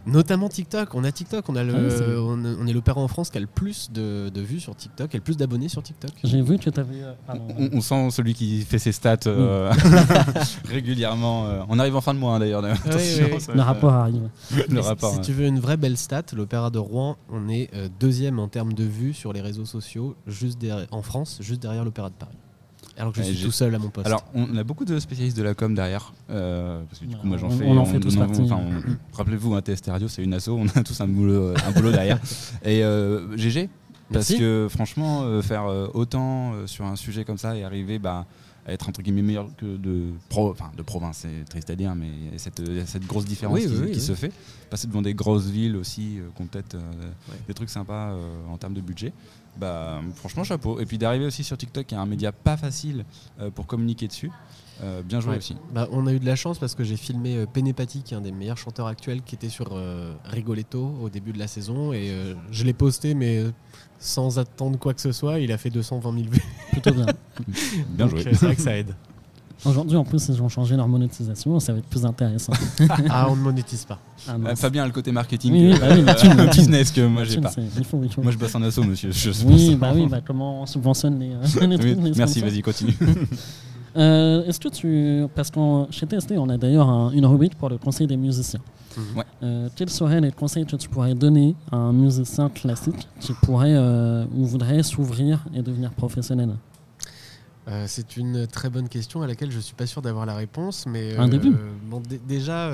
Notamment 0.09 0.49
TikTok. 0.49 0.95
On 0.95 1.05
a 1.05 1.13
TikTok. 1.13 1.49
On, 1.49 1.57
a 1.57 1.63
le, 1.63 1.75
ah 1.75 2.21
on, 2.23 2.67
est 2.67 2.73
l'opéra 2.73 3.01
en 3.01 3.09
France 3.09 3.29
qui 3.29 3.37
a 3.37 3.41
le 3.41 3.47
plus 3.47 3.91
de, 3.93 4.31
vues 4.41 4.61
sur 4.61 4.75
TikTok 4.75 5.15
et 5.15 5.19
le 5.19 5.23
plus 5.23 5.37
d'abonnés 5.37 5.69
sur 5.69 5.83
TikTok. 5.83 6.13
J'ai 6.25 6.41
vu 6.41 6.59
que 6.59 6.71
tu 6.71 6.81
avais. 6.81 7.03
Euh, 7.03 7.69
on, 7.73 7.81
sent 7.83 8.11
celui 8.11 8.33
qui 8.33 8.63
fait 8.63 8.79
ses 8.79 8.93
stats 8.93 9.19
euh, 9.27 9.71
régulièrement. 10.65 11.47
Euh, 11.47 11.61
on 11.69 11.79
arrive 11.79 11.97
en 11.97 12.01
fin 12.01 12.15
de 12.15 12.19
mois 12.19 12.37
hein, 12.37 12.39
d'ailleurs. 12.39 12.63
le 12.63 13.61
rapport 13.61 13.93
arrive. 13.93 14.31
le 14.69 14.81
rapport, 14.81 15.13
si 15.15 15.21
tu 15.21 15.33
veux 15.33 15.47
une 15.47 15.61
vraie 15.61 15.77
belle 15.77 15.99
stat, 15.99 16.23
l'opéra 16.35 16.71
de 16.71 16.79
Rouen, 16.79 17.17
on 17.31 17.49
est 17.49 17.71
deuxième 18.01 18.39
en 18.39 18.49
termes 18.49 18.73
de 18.73 18.85
vues 18.85 19.13
sur 19.13 19.33
les 19.33 19.43
réseaux 19.43 19.67
sociaux 19.67 20.17
juste 20.27 20.59
en 20.91 21.03
France, 21.03 21.39
juste 21.41 21.61
derrière 21.61 21.85
l'opéra 21.85 22.09
de 22.09 22.15
Paris. 22.15 22.37
Alors 22.99 23.13
que 23.13 23.23
je 23.23 23.31
suis 23.31 23.45
tout 23.45 23.53
seul 23.53 23.75
à 23.75 23.79
mon 23.79 23.91
poste. 23.91 24.07
Alors, 24.07 24.25
on 24.35 24.57
a 24.57 24.65
beaucoup 24.65 24.85
de 24.85 24.99
spécialistes 24.99 25.37
de 25.37 25.43
la 25.43 25.55
com 25.55 25.75
derrière. 25.75 26.13
Euh, 26.31 26.83
parce 26.89 27.01
que 27.01 27.05
du 27.07 27.17
coup, 27.17 27.27
moi, 27.27 27.37
j'en 27.37 27.51
fais. 27.51 27.65
On 27.65 27.77
en 27.77 27.85
fait 27.85 28.01
tous 28.01 28.17
partie. 28.17 28.43
Rappelez-vous, 29.13 29.55
un 29.55 29.61
TST 29.61 29.87
Radio, 29.87 30.09
c'est 30.09 30.23
une 30.23 30.35
asso. 30.35 30.49
On 30.49 30.67
a 30.69 30.83
tous 30.83 31.01
un 31.01 31.07
boulot, 31.07 31.55
un 31.67 31.71
boulot 31.73 31.93
derrière. 31.93 32.19
Et 32.65 32.83
euh, 32.83 33.37
GG, 33.37 33.69
parce 34.13 34.35
que 34.35 34.67
franchement, 34.69 35.23
euh, 35.23 35.43
faire 35.43 35.67
autant 35.95 36.67
sur 36.67 36.85
un 36.85 36.97
sujet 36.97 37.25
comme 37.25 37.39
ça 37.39 37.57
et 37.57 37.65
arriver 37.65 37.99
bah, 37.99 38.27
être 38.69 38.89
entre 38.89 39.03
guillemets 39.03 39.23
meilleur 39.23 39.49
que 39.57 39.77
de, 39.77 40.13
pro, 40.29 40.51
enfin, 40.51 40.71
de 40.77 40.83
province, 40.83 41.19
c'est 41.19 41.49
triste 41.49 41.71
à 41.71 41.77
dire, 41.77 41.95
mais 41.95 42.09
il 42.09 42.33
y 42.33 42.35
a 42.35 42.39
cette, 42.39 42.63
cette 42.87 43.07
grosse 43.07 43.25
différence 43.25 43.61
qui, 43.61 44.01
se 44.01 44.15
fait. 44.15 44.33
Passer 44.71 44.87
devant 44.87 45.03
des 45.03 45.15
grosses 45.15 45.47
villes 45.47 45.77
aussi, 45.77 46.19
qui 46.35 46.43
ont 46.43 46.47
peut-être 46.47 46.77
des 47.47 47.55
trucs 47.55 47.71
sympas 47.71 48.15
en 48.51 48.59
termes 48.59 48.75
de 48.75 48.81
budget. 48.81 49.13
Bah, 49.57 50.01
franchement, 50.15 50.45
chapeau. 50.45 50.79
Et 50.81 50.87
puis 50.87 50.99
d'arriver 50.99 51.25
aussi 51.25 51.43
sur 51.43 51.57
TikTok, 51.57 51.87
qui 51.87 51.95
est 51.95 51.99
un 51.99 52.07
média 52.07 52.31
pas 52.33 52.57
facile 52.57 53.05
pour 53.55 53.67
communiquer 53.67 54.07
dessus. 54.07 54.31
Euh, 54.83 55.03
bien 55.03 55.21
joué 55.21 55.37
aussi. 55.37 55.57
Bah, 55.75 55.89
on 55.91 56.07
a 56.07 56.13
eu 56.13 56.21
de 56.21 56.27
la 56.27 56.37
chance 56.37 56.59
parce 56.59 56.75
que 56.75 56.85
j'ai 56.85 56.97
filmé 56.97 57.37
euh, 57.37 57.47
Penepati, 57.47 58.03
qui 58.03 58.15
est 58.15 58.17
un 58.17 58.21
des 58.21 58.33
meilleurs 58.33 58.59
chanteurs 58.59 58.87
actuels, 58.87 59.23
qui 59.23 59.35
était 59.35 59.49
sur 59.49 59.71
euh, 59.73 60.13
Rigoletto 60.25 60.95
au 61.03 61.09
début 61.09 61.33
de 61.33 61.39
la 61.39 61.49
saison. 61.49 61.93
Et 61.93 62.13
je 62.51 62.65
l'ai 62.65 62.73
posté, 62.73 63.15
mais 63.15 63.45
sans 63.99 64.39
attendre 64.39 64.79
quoi 64.79 64.95
que 64.95 65.01
ce 65.01 65.13
soit. 65.13 65.41
Il 65.41 65.53
a 65.53 65.59
fait 65.59 65.71
220 65.71 66.13
000 66.13 66.25
vues. 66.31 66.43
Plutôt 66.73 66.93
bien. 66.93 67.07
bien 67.89 68.09
joué. 68.09 68.23
C'est 68.23 68.37
vrai 68.37 68.57
que 68.57 68.63
ça 68.63 68.77
aide. 68.77 68.95
Aujourd'hui, 69.65 69.97
en 69.97 70.05
plus, 70.05 70.29
ils 70.29 70.41
ont 70.41 70.49
changé 70.49 70.77
leur 70.77 70.87
monétisation, 70.87 71.59
ça 71.59 71.73
va 71.73 71.81
être 71.81 71.89
plus 71.89 72.07
intéressant. 72.07 72.53
ah, 73.11 73.27
on 73.29 73.35
ne 73.35 73.43
monétise 73.43 73.85
pas. 73.85 73.99
Ah, 74.29 74.55
Fabien 74.55 74.85
a 74.85 74.87
le 74.87 74.93
côté 74.93 75.11
marketing, 75.11 75.53
oui, 75.53 75.79
bah 75.79 75.89
oui, 75.91 76.47
business 76.57 76.93
que 76.93 77.05
moi 77.07 77.25
j'ai 77.25 77.41
pas. 77.41 77.51
Moi 78.23 78.31
je 78.31 78.39
bosse 78.39 78.55
en 78.55 78.63
asso, 78.63 78.79
monsieur. 78.79 79.11
oui, 79.47 79.75
bah 79.75 79.91
oui, 79.93 80.07
bah 80.07 80.21
comment 80.25 80.63
on 80.63 80.67
subventionne 80.67 81.19
les, 81.19 81.67
les, 81.67 82.13
Merci, 82.17 82.41
vas-y, 82.41 82.63
continue. 82.63 82.95
Euh, 83.97 84.45
est-ce 84.45 84.61
que 84.61 84.69
tu. 84.69 85.27
Parce 85.35 85.51
que 85.51 85.61
chez 85.91 86.07
TST, 86.07 86.33
on 86.33 86.49
a 86.49 86.57
d'ailleurs 86.57 86.89
une 87.13 87.27
rubrique 87.27 87.57
pour 87.57 87.69
le 87.69 87.79
conseil 87.79 88.07
des 88.07 88.17
musiciens. 88.17 88.61
Mhm. 88.97 89.25
Euh, 89.43 89.69
quels 89.77 89.91
seraient 89.91 90.21
les 90.21 90.33
conseils 90.33 90.67
que 90.67 90.77
tu 90.77 90.89
pourrais 90.89 91.15
donner 91.15 91.55
à 91.71 91.77
un 91.77 91.93
musicien 91.93 92.49
classique 92.49 93.09
qui 93.21 93.33
pourrait 93.43 93.75
euh, 93.75 94.25
ou 94.35 94.45
voudrait 94.45 94.83
s'ouvrir 94.83 95.45
et 95.55 95.63
devenir 95.63 95.93
professionnel? 95.93 96.57
C'est 97.87 98.17
une 98.17 98.47
très 98.47 98.71
bonne 98.71 98.89
question 98.89 99.21
à 99.21 99.27
laquelle 99.27 99.51
je 99.51 99.59
ne 99.59 99.63
suis 99.63 99.75
pas 99.75 99.85
sûr 99.85 100.01
d'avoir 100.01 100.25
la 100.25 100.35
réponse. 100.35 100.87
Mais, 100.87 101.15
un 101.19 101.29
début 101.29 101.55
Déjà, 102.27 102.73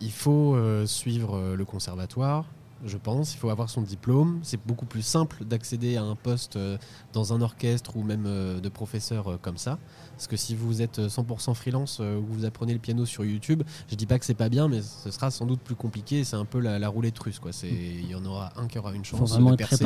il 0.00 0.12
faut 0.12 0.56
suivre 0.86 1.56
le 1.56 1.64
conservatoire, 1.64 2.44
je 2.84 2.96
pense. 2.96 3.34
Il 3.34 3.38
faut 3.38 3.50
avoir 3.50 3.70
son 3.70 3.82
diplôme. 3.82 4.40
C'est 4.42 4.60
beaucoup 4.64 4.86
plus 4.86 5.02
simple 5.02 5.44
d'accéder 5.44 5.96
à 5.96 6.02
un 6.02 6.16
poste 6.16 6.56
euh, 6.56 6.78
dans 7.12 7.32
un 7.32 7.40
orchestre 7.40 7.96
ou 7.96 8.02
même 8.02 8.24
euh, 8.26 8.60
de 8.60 8.68
professeur 8.68 9.28
euh, 9.28 9.36
comme 9.40 9.56
ça. 9.56 9.78
Parce 10.12 10.26
que 10.26 10.36
si 10.36 10.54
vous 10.54 10.82
êtes 10.82 10.98
100% 10.98 11.54
freelance 11.54 11.98
ou 11.98 12.24
vous 12.28 12.44
apprenez 12.44 12.72
le 12.72 12.78
piano 12.78 13.04
sur 13.06 13.24
YouTube, 13.24 13.62
je 13.90 13.96
dis 13.96 14.06
pas 14.06 14.18
que 14.20 14.24
c'est 14.24 14.34
pas 14.34 14.48
bien, 14.48 14.68
mais 14.68 14.80
ce 14.82 15.10
sera 15.10 15.30
sans 15.32 15.46
doute 15.46 15.60
plus 15.60 15.74
compliqué. 15.74 16.22
C'est 16.22 16.36
un 16.36 16.44
peu 16.44 16.60
la, 16.60 16.88
roulette 16.88 17.18
russe. 17.18 17.40
Quoi. 17.40 17.50
Il 17.64 18.08
y 18.08 18.14
en 18.14 18.24
aura 18.24 18.52
un 18.56 18.68
qui 18.68 18.78
aura 18.78 18.94
une 18.94 19.04
chance. 19.04 19.18
Faut 19.18 19.26
vraiment 19.26 19.54
être 19.54 19.68
très 19.68 19.84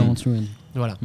Voilà. 0.75 0.99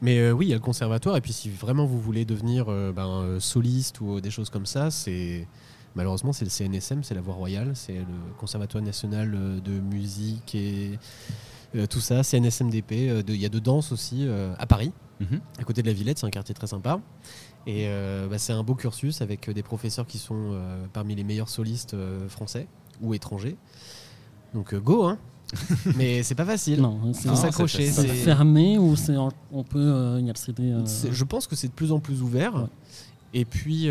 Mais 0.00 0.30
oui, 0.30 0.46
il 0.46 0.48
y 0.48 0.52
a 0.52 0.56
le 0.56 0.62
conservatoire. 0.62 1.16
Et 1.16 1.20
puis 1.20 1.34
si 1.34 1.50
vraiment 1.50 1.84
vous 1.84 2.00
voulez 2.00 2.24
devenir 2.24 2.66
ben, 2.94 3.38
soliste 3.40 4.00
ou 4.00 4.20
des 4.22 4.30
choses 4.30 4.48
comme 4.48 4.64
ça, 4.64 4.90
c'est 4.90 5.46
Malheureusement, 5.94 6.32
c'est 6.32 6.44
le 6.44 6.50
CNSM, 6.50 7.02
c'est 7.02 7.14
la 7.14 7.20
voie 7.20 7.34
royale, 7.34 7.72
c'est 7.74 7.98
le 7.98 8.34
Conservatoire 8.38 8.82
national 8.84 9.34
euh, 9.34 9.60
de 9.60 9.72
musique 9.72 10.54
et 10.54 10.98
euh, 11.74 11.86
tout 11.86 12.00
ça, 12.00 12.22
CNSMDP. 12.22 12.92
Euh, 12.92 13.22
il 13.28 13.36
y 13.36 13.46
a 13.46 13.48
de 13.48 13.58
danse 13.58 13.92
aussi 13.92 14.28
à 14.58 14.66
Paris, 14.66 14.92
mhm. 15.20 15.40
à 15.58 15.64
côté 15.64 15.82
de 15.82 15.86
la 15.86 15.92
Villette, 15.92 16.18
c'est 16.18 16.26
un 16.26 16.30
quartier 16.30 16.54
très 16.54 16.66
sympa. 16.66 17.00
Et 17.66 17.86
bah, 18.30 18.38
c'est 18.38 18.54
un 18.54 18.62
beau 18.62 18.74
cursus 18.74 19.20
avec 19.20 19.50
des 19.50 19.62
professeurs 19.62 20.06
qui 20.06 20.16
sont 20.16 20.58
parmi 20.94 21.14
les 21.14 21.24
meilleurs 21.24 21.50
solistes 21.50 21.94
français 22.28 22.66
ou 23.02 23.12
étrangers. 23.12 23.58
Donc 24.54 24.74
go, 24.74 25.04
hein 25.04 25.18
mais 25.96 26.22
c'est 26.22 26.34
pas 26.34 26.46
facile. 26.46 26.80
Non, 26.80 27.12
c'est 27.12 27.34
s'accrocher. 27.36 27.90
C'est 27.90 28.06
fermé 28.08 28.78
ou 28.78 28.94
on 29.52 29.64
peut 29.64 30.18
y 30.20 30.30
accéder 30.30 30.74
Je 31.10 31.24
pense 31.24 31.46
que 31.46 31.56
c'est 31.56 31.68
de 31.68 31.72
plus 31.72 31.92
en 31.92 32.00
plus 32.00 32.22
ouvert. 32.22 32.68
Et 33.34 33.44
puis, 33.44 33.90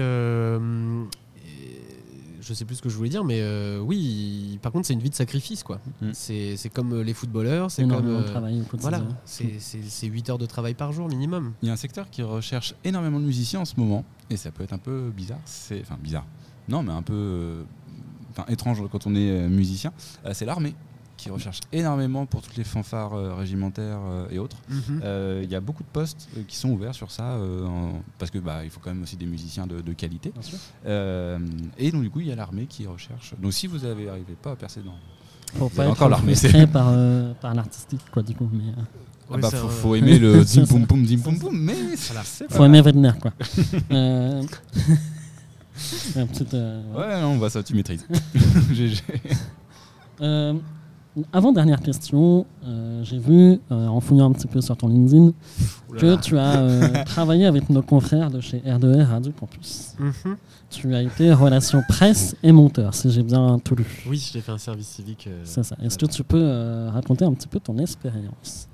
je 2.47 2.53
sais 2.53 2.65
plus 2.65 2.75
ce 2.75 2.81
que 2.81 2.89
je 2.89 2.95
voulais 2.95 3.09
dire, 3.09 3.23
mais 3.23 3.41
euh, 3.41 3.79
oui, 3.79 4.59
par 4.61 4.71
contre, 4.71 4.87
c'est 4.87 4.93
une 4.93 5.01
vie 5.01 5.09
de 5.09 5.15
sacrifice, 5.15 5.63
quoi. 5.63 5.79
Mm. 6.01 6.11
C'est 6.13 6.69
comme 6.73 6.93
euh, 6.93 7.03
les 7.03 7.13
footballeurs, 7.13 7.69
c'est 7.69 7.87
comme. 7.87 8.07
Euh, 8.07 8.23
travail 8.23 8.63
voilà, 8.73 9.01
c'est 9.25 10.07
8 10.07 10.29
heures 10.29 10.37
de 10.37 10.45
travail 10.45 10.73
par 10.73 10.91
jour 10.93 11.07
minimum. 11.07 11.53
Il 11.61 11.67
y 11.67 11.69
a 11.69 11.73
un 11.73 11.77
secteur 11.77 12.09
qui 12.09 12.23
recherche 12.23 12.75
énormément 12.83 13.19
de 13.19 13.25
musiciens 13.25 13.61
en 13.61 13.65
ce 13.65 13.75
moment, 13.77 14.05
et 14.29 14.37
ça 14.37 14.51
peut 14.51 14.63
être 14.63 14.73
un 14.73 14.77
peu 14.77 15.11
bizarre. 15.15 15.39
C'est 15.45 15.81
enfin 15.81 15.97
bizarre. 16.01 16.25
Non, 16.69 16.83
mais 16.83 16.91
un 16.91 17.01
peu, 17.01 17.65
enfin 18.31 18.45
étrange 18.49 18.81
quand 18.91 19.07
on 19.07 19.15
est 19.15 19.47
musicien. 19.47 19.91
c'est 20.33 20.45
l'armée 20.45 20.73
qui 21.17 21.29
recherche 21.29 21.59
énormément 21.73 22.25
pour 22.25 22.41
toutes 22.41 22.55
les 22.55 22.63
fanfares 22.63 23.13
euh, 23.13 23.33
régimentaires 23.33 23.99
euh, 24.07 24.27
et 24.29 24.39
autres. 24.39 24.57
Mhm. 24.69 25.01
Euh, 25.03 25.41
il 25.43 25.49
y 25.49 25.55
a 25.55 25.59
beaucoup 25.59 25.83
de 25.83 25.89
postes 25.89 26.29
qui 26.47 26.55
sont 26.55 26.69
ouverts 26.69 26.95
sur 26.95 27.11
ça, 27.11 27.37
parce 28.19 28.31
que 28.31 28.37
bah, 28.37 28.63
il 28.63 28.69
faut 28.69 28.79
quand 28.81 28.91
même 28.91 29.03
aussi 29.03 29.17
des 29.17 29.25
musiciens 29.25 29.67
de, 29.67 29.93
qualité. 29.93 30.31
et 30.85 31.91
donc 31.91 32.03
du 32.03 32.09
coup, 32.09 32.19
il 32.21 32.27
y 32.27 32.31
a 32.31 32.35
l'armée 32.35 32.67
qui 32.67 32.85
recherche. 32.85 33.33
Donc 33.39 33.53
si 33.53 33.67
vous 33.67 33.79
n'arrivez 33.79 34.35
pas 34.41 34.51
à 34.51 34.55
percer 34.55 34.81
dans 34.81 34.93
faut 35.55 35.69
pas 35.69 35.87
encore 35.87 36.09
l'armée, 36.09 36.35
c'est 36.35 36.67
par, 36.71 36.93
par 37.41 37.53
l'artistique 37.55 38.01
quoi 38.11 38.21
du 38.21 38.35
coup. 38.35 38.49
Mais, 38.51 38.73
ah 39.31 39.37
bah, 39.37 39.49
faut, 39.49 39.95
aimer 39.95 40.19
le 40.19 40.43
zim 40.45 40.65
poum 40.65 40.85
poum 40.85 41.05
zim 41.05 41.19
poum 41.19 41.39
poum, 41.39 41.57
mais 41.57 41.95
faut 42.49 42.65
aimer 42.65 42.81
Wagner 42.81 43.13
quoi. 43.19 43.31
Ouais, 46.11 47.21
non, 47.21 47.37
bah 47.37 47.49
ça 47.49 47.61
tu 47.61 47.75
maîtrises. 47.75 48.05
GG. 48.71 49.03
Avant 51.33 51.51
dernière 51.51 51.81
question, 51.81 52.45
euh, 52.65 53.03
j'ai 53.03 53.17
vu 53.17 53.59
euh, 53.71 53.87
en 53.87 53.99
fouillant 53.99 54.29
un 54.29 54.33
petit 54.33 54.47
peu 54.47 54.61
sur 54.61 54.77
ton 54.77 54.87
LinkedIn 54.87 55.31
que 55.97 56.15
tu 56.21 56.37
as 56.37 56.59
euh, 56.59 57.03
travaillé 57.05 57.45
avec 57.45 57.69
nos 57.69 57.81
confrères 57.81 58.29
de 58.29 58.39
chez 58.39 58.59
R2R 58.59 59.05
Radio 59.05 59.31
Campus. 59.31 59.95
Mhm. 59.99 60.37
Tu 60.69 60.93
as 60.93 61.01
été 61.01 61.33
relation 61.33 61.81
presse 61.87 62.35
et 62.43 62.51
monteur, 62.51 62.93
si 62.93 63.09
j'ai 63.09 63.23
bien 63.23 63.57
tout 63.63 63.75
lu. 63.75 64.03
Oui, 64.07 64.29
j'ai 64.31 64.41
fait 64.41 64.51
un 64.51 64.57
service 64.57 64.87
civique. 64.87 65.29
C'est 65.43 65.63
ça. 65.63 65.77
Est-ce 65.81 65.97
que 65.97 66.05
tu 66.05 66.23
peux 66.23 66.87
raconter 66.89 67.25
un 67.25 67.33
petit 67.33 67.47
peu 67.47 67.59
ton 67.59 67.77
expérience? 67.77 68.67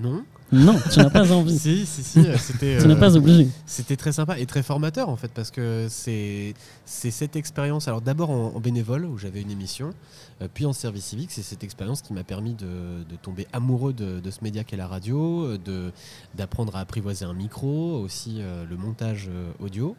Non. 0.00 0.22
Non, 0.50 0.76
tu 0.90 0.98
n'as 0.98 1.10
pas 1.10 1.30
envie. 1.32 1.58
si, 1.58 1.84
si, 1.86 2.02
si. 2.02 2.24
C'était, 2.38 2.78
tu 2.78 2.88
n'es 2.88 2.96
pas 2.96 3.16
obligé. 3.16 3.48
C'était 3.66 3.96
très 3.96 4.12
sympa 4.12 4.38
et 4.38 4.46
très 4.46 4.62
formateur 4.62 5.08
en 5.08 5.16
fait 5.16 5.30
parce 5.32 5.50
que 5.50 5.86
c'est, 5.90 6.54
c'est 6.84 7.10
cette 7.10 7.36
expérience. 7.36 7.88
Alors 7.88 8.00
d'abord 8.00 8.30
en 8.30 8.60
bénévole 8.60 9.04
où 9.04 9.18
j'avais 9.18 9.42
une 9.42 9.50
émission. 9.50 9.92
Euh, 10.40 10.48
puis 10.52 10.66
en 10.66 10.72
service 10.72 11.04
civique, 11.04 11.30
c'est 11.32 11.42
cette 11.42 11.64
expérience 11.64 12.02
qui 12.02 12.12
m'a 12.12 12.24
permis 12.24 12.54
de, 12.54 13.04
tomber 13.22 13.46
amoureux 13.52 13.92
de, 13.92 14.30
ce 14.30 14.42
média 14.42 14.64
qu'est 14.64 14.76
la 14.76 14.86
radio, 14.86 15.44
euh, 15.44 15.90
d'apprendre 16.34 16.76
à 16.76 16.80
apprivoiser 16.80 17.24
un 17.24 17.34
micro, 17.34 18.00
aussi 18.00 18.36
euh, 18.38 18.64
le 18.68 18.76
montage 18.76 19.30
audio. 19.60 19.96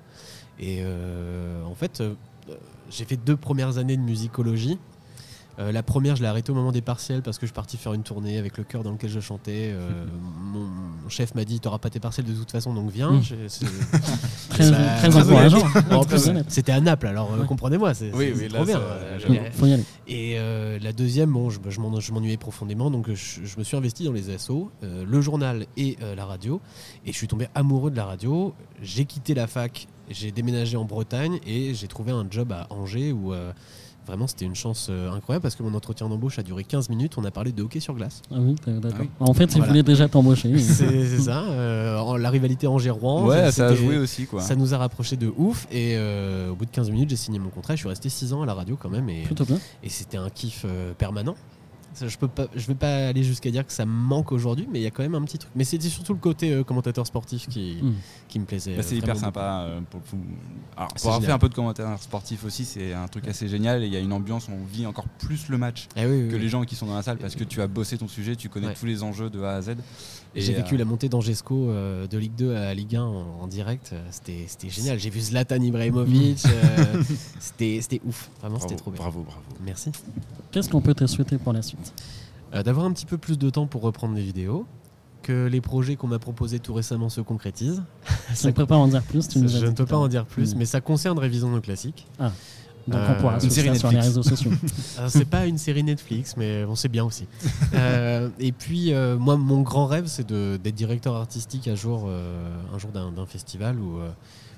Et 0.59 0.83
en 1.65 1.73
fait, 1.73 2.03
j'ai 2.89 3.05
fait 3.05 3.15
deux 3.15 3.37
premières 3.37 3.77
années 3.77 3.95
de 3.95 4.01
musicologie. 4.01 4.77
Euh, 5.59 5.71
la 5.73 5.83
première, 5.83 6.15
je 6.15 6.21
l'ai 6.21 6.27
arrêtée 6.27 6.51
au 6.51 6.55
moment 6.55 6.71
des 6.71 6.81
partiels 6.81 7.21
parce 7.21 7.37
que 7.37 7.45
je 7.45 7.47
suis 7.47 7.55
parti 7.55 7.75
faire 7.75 7.93
une 7.93 8.03
tournée 8.03 8.37
avec 8.37 8.57
le 8.57 8.63
chœur 8.63 8.81
dans 8.81 8.91
lequel 8.91 9.09
je 9.09 9.19
chantais. 9.19 9.71
Euh, 9.73 10.05
mon, 10.41 10.67
chef 11.09 11.35
m'a 11.35 11.43
dit 11.43 11.59
Tu 11.59 11.67
n'auras 11.67 11.79
pas 11.79 11.89
tes 11.89 11.99
partiels 11.99 12.25
de 12.25 12.33
toute 12.33 12.51
façon, 12.51 12.73
donc 12.73 12.89
viens. 12.91 13.11
Mmh. 13.11 13.21
très, 14.49 15.15
encourageant. 15.15 15.65
c'était 16.47 16.71
à 16.71 16.79
Naples, 16.79 17.07
alors 17.07 17.33
euh, 17.33 17.43
comprenez-moi, 17.43 17.93
c'est 17.93 18.13
oui, 18.13 18.33
trop 18.47 18.63
bien. 18.63 18.79
Et 20.07 20.37
la 20.81 20.93
deuxième, 20.93 21.31
bon, 21.31 21.49
je, 21.49 21.59
je 21.67 22.11
m'ennuyais 22.11 22.37
profondément, 22.37 22.89
donc 22.89 23.11
je, 23.13 23.57
me 23.57 23.63
suis 23.63 23.75
investi 23.75 24.05
dans 24.05 24.13
les 24.13 24.29
assos, 24.29 24.71
le 24.81 25.21
journal 25.21 25.65
et 25.75 25.97
la 26.15 26.25
radio. 26.25 26.61
Et 27.05 27.11
je 27.11 27.17
suis 27.17 27.27
tombé 27.27 27.47
amoureux 27.55 27.91
de 27.91 27.97
la 27.97 28.05
radio. 28.05 28.53
J'ai 28.81 29.05
quitté 29.05 29.33
la 29.33 29.47
fac, 29.47 29.87
j'ai 30.09 30.31
déménagé 30.31 30.77
en 30.77 30.85
Bretagne 30.85 31.39
et 31.45 31.73
j'ai 31.73 31.87
trouvé 31.87 32.11
un 32.11 32.25
job 32.29 32.51
à 32.51 32.67
Angers 32.69 33.11
où 33.11 33.33
Vraiment, 34.09 34.25
c'était 34.25 34.45
une 34.45 34.55
chance 34.55 34.87
euh, 34.89 35.11
incroyable 35.11 35.43
parce 35.43 35.55
que 35.55 35.61
mon 35.61 35.75
entretien 35.75 36.09
d'embauche 36.09 36.39
a 36.39 36.41
duré 36.43 36.63
15 36.63 36.89
minutes. 36.89 37.19
On 37.19 37.25
a 37.25 37.29
parlé 37.29 37.51
de 37.51 37.61
hockey 37.61 37.79
sur 37.79 37.93
glace. 37.93 38.23
Ah 38.31 38.37
oui, 38.39 38.55
d'accord. 38.65 39.05
Ah 39.19 39.23
en 39.23 39.35
fait, 39.35 39.55
il 39.55 39.61
voulait 39.61 39.83
déjà 39.83 40.07
t'embaucher. 40.07 40.57
C'est 40.57 41.19
ça. 41.19 41.43
Euh, 41.43 42.17
la 42.17 42.29
rivalité 42.31 42.65
Angers-Rouen. 42.65 43.27
Ouais, 43.27 43.51
ça 43.51 43.67
a 43.67 43.75
joué 43.75 43.99
aussi. 43.99 44.25
Quoi. 44.25 44.41
Ça 44.41 44.55
nous 44.55 44.73
a 44.73 44.79
rapprochés 44.79 45.15
de 45.15 45.31
ouf. 45.37 45.67
Et 45.71 45.93
euh, 45.95 46.49
au 46.49 46.55
bout 46.55 46.65
de 46.65 46.71
15 46.71 46.89
minutes, 46.89 47.11
j'ai 47.11 47.17
signé 47.17 47.37
mon 47.37 47.49
contrat. 47.49 47.75
Je 47.75 47.81
suis 47.81 47.87
resté 47.87 48.09
6 48.09 48.33
ans 48.33 48.41
à 48.41 48.47
la 48.47 48.55
radio 48.55 48.75
quand 48.81 48.89
même. 48.89 49.07
Et, 49.09 49.25
et 49.83 49.89
c'était 49.89 50.17
un 50.17 50.31
kiff 50.31 50.65
permanent. 50.97 51.35
Je 52.07 52.17
peux 52.17 52.27
pas, 52.27 52.47
je 52.55 52.65
vais 52.67 52.75
pas 52.75 53.07
aller 53.07 53.23
jusqu'à 53.23 53.51
dire 53.51 53.65
que 53.65 53.71
ça 53.71 53.85
me 53.85 53.91
manque 53.91 54.31
aujourd'hui, 54.31 54.67
mais 54.71 54.79
il 54.79 54.83
y 54.83 54.87
a 54.87 54.91
quand 54.91 55.03
même 55.03 55.15
un 55.15 55.23
petit 55.23 55.37
truc. 55.37 55.51
Mais 55.55 55.63
c'était 55.63 55.89
surtout 55.89 56.13
le 56.13 56.19
côté 56.19 56.53
euh, 56.53 56.63
commentateur 56.63 57.05
sportif 57.05 57.47
qui, 57.47 57.77
hmm. 57.81 57.93
qui 58.27 58.39
me 58.39 58.45
plaisait. 58.45 58.75
Bah, 58.75 58.83
c'est 58.83 58.97
hyper 58.97 59.17
sympa. 59.17 59.65
Euh, 59.67 59.81
pour, 59.89 60.01
Alors, 60.77 60.93
pour 60.93 61.07
avoir 61.07 61.23
fait 61.23 61.31
un 61.31 61.39
peu 61.39 61.49
de 61.49 61.53
commentateur 61.53 62.01
sportif 62.01 62.43
aussi, 62.45 62.65
c'est 62.65 62.93
un 62.93 63.07
truc 63.07 63.27
assez 63.27 63.47
génial. 63.47 63.83
Et 63.83 63.87
il 63.87 63.93
y 63.93 63.97
a 63.97 63.99
une 63.99 64.13
ambiance, 64.13 64.47
où 64.47 64.51
on 64.51 64.65
vit 64.65 64.85
encore 64.85 65.07
plus 65.19 65.49
le 65.49 65.57
match 65.57 65.87
eh 65.95 66.01
que 66.01 66.35
les 66.35 66.49
gens 66.49 66.63
qui 66.63 66.75
sont 66.75 66.85
dans 66.85 66.95
la 66.95 67.03
salle 67.03 67.17
parce 67.17 67.35
que 67.35 67.43
tu 67.43 67.61
as 67.61 67.67
bossé 67.67 67.97
ton 67.97 68.07
sujet, 68.07 68.35
tu 68.35 68.49
connais 68.49 68.73
tous 68.73 68.85
les 68.85 69.03
enjeux 69.03 69.29
de 69.29 69.41
A 69.41 69.55
à 69.55 69.61
Z. 69.61 69.75
J'ai 70.35 70.53
vécu 70.53 70.75
euh, 70.75 70.77
la 70.77 70.85
montée 70.85 71.09
d'Angesco 71.09 71.67
de 71.67 72.17
Ligue 72.17 72.35
2 72.35 72.55
à 72.55 72.73
Ligue 72.73 72.95
1 72.95 73.03
en, 73.03 73.47
direct. 73.47 73.93
C'était 74.11 74.69
génial. 74.69 74.99
J'ai 74.99 75.09
vu 75.09 75.19
Zlatan 75.19 75.61
Ibrahimovic. 75.61 76.39
c'était 77.39 78.01
ouf. 78.05 78.29
Vraiment, 78.41 78.59
c'était 78.59 78.75
trop 78.75 78.91
bien. 78.91 79.01
Bravo, 79.01 79.23
bravo. 79.23 79.41
Merci. 79.65 79.91
Qu'est-ce 80.51 80.69
qu'on 80.69 80.81
peut 80.81 80.93
te 80.93 81.05
souhaiter 81.05 81.37
pour 81.37 81.53
la 81.53 81.61
suite? 81.61 81.88
Euh, 82.53 82.63
D'avoir 82.63 82.85
un 82.85 82.91
petit 82.93 83.05
peu 83.05 83.17
plus 83.17 83.37
de 83.37 83.49
temps 83.49 83.67
pour 83.67 83.81
reprendre 83.81 84.15
les 84.15 84.23
vidéos, 84.23 84.65
que 85.23 85.47
les 85.47 85.61
projets 85.61 85.95
qu'on 85.95 86.07
m'a 86.07 86.19
proposés 86.19 86.59
tout 86.59 86.73
récemment 86.73 87.09
se 87.09 87.21
concrétisent. 87.21 87.83
Je 88.41 88.47
ne 88.47 88.51
peux 88.53 88.65
pas 88.65 88.77
en 88.77 88.87
dire 88.87 89.03
plus. 89.03 89.27
Tu 89.27 89.39
nous 89.39 89.47
je 89.49 89.65
ne 89.65 89.71
peux 89.71 89.85
pas 89.85 89.97
en 89.97 90.07
dire 90.07 90.25
plus, 90.25 90.55
Mm. 90.55 90.57
mais 90.57 90.65
ça 90.65 90.81
concerne 90.81 91.19
Révision 91.19 91.49
nos 91.49 91.61
classiques. 91.61 92.07
Donc 92.87 92.97
Euh, 93.01 93.07
on 93.15 93.21
pourra 93.21 93.33
une 93.35 93.39
suivre 93.41 93.53
série 93.53 93.77
sur 93.77 93.89
les 93.89 93.95
Netflix. 93.97 94.17
réseaux 94.17 94.23
sociaux. 94.23 94.51
Alors, 94.97 95.09
c'est 95.11 95.25
pas 95.25 95.45
une 95.45 95.57
série 95.59 95.83
Netflix, 95.83 96.35
mais 96.37 96.63
on 96.65 96.75
sait 96.75 96.87
bien 96.87 97.03
aussi. 97.05 97.27
Euh, 97.75 98.29
et 98.39 98.51
puis, 98.51 98.93
euh, 98.93 99.17
moi, 99.17 99.37
mon 99.37 99.61
grand 99.61 99.85
rêve, 99.85 100.05
c'est 100.07 100.25
de- 100.27 100.57
d'être 100.63 100.73
directeur 100.75 101.15
artistique 101.15 101.67
un 101.67 101.75
jour, 101.75 102.05
euh, 102.07 102.49
un 102.73 102.77
jour 102.79 102.89
d'un 102.91 103.25
festival 103.27 103.77
ou, 103.79 103.99
euh, 103.99 104.09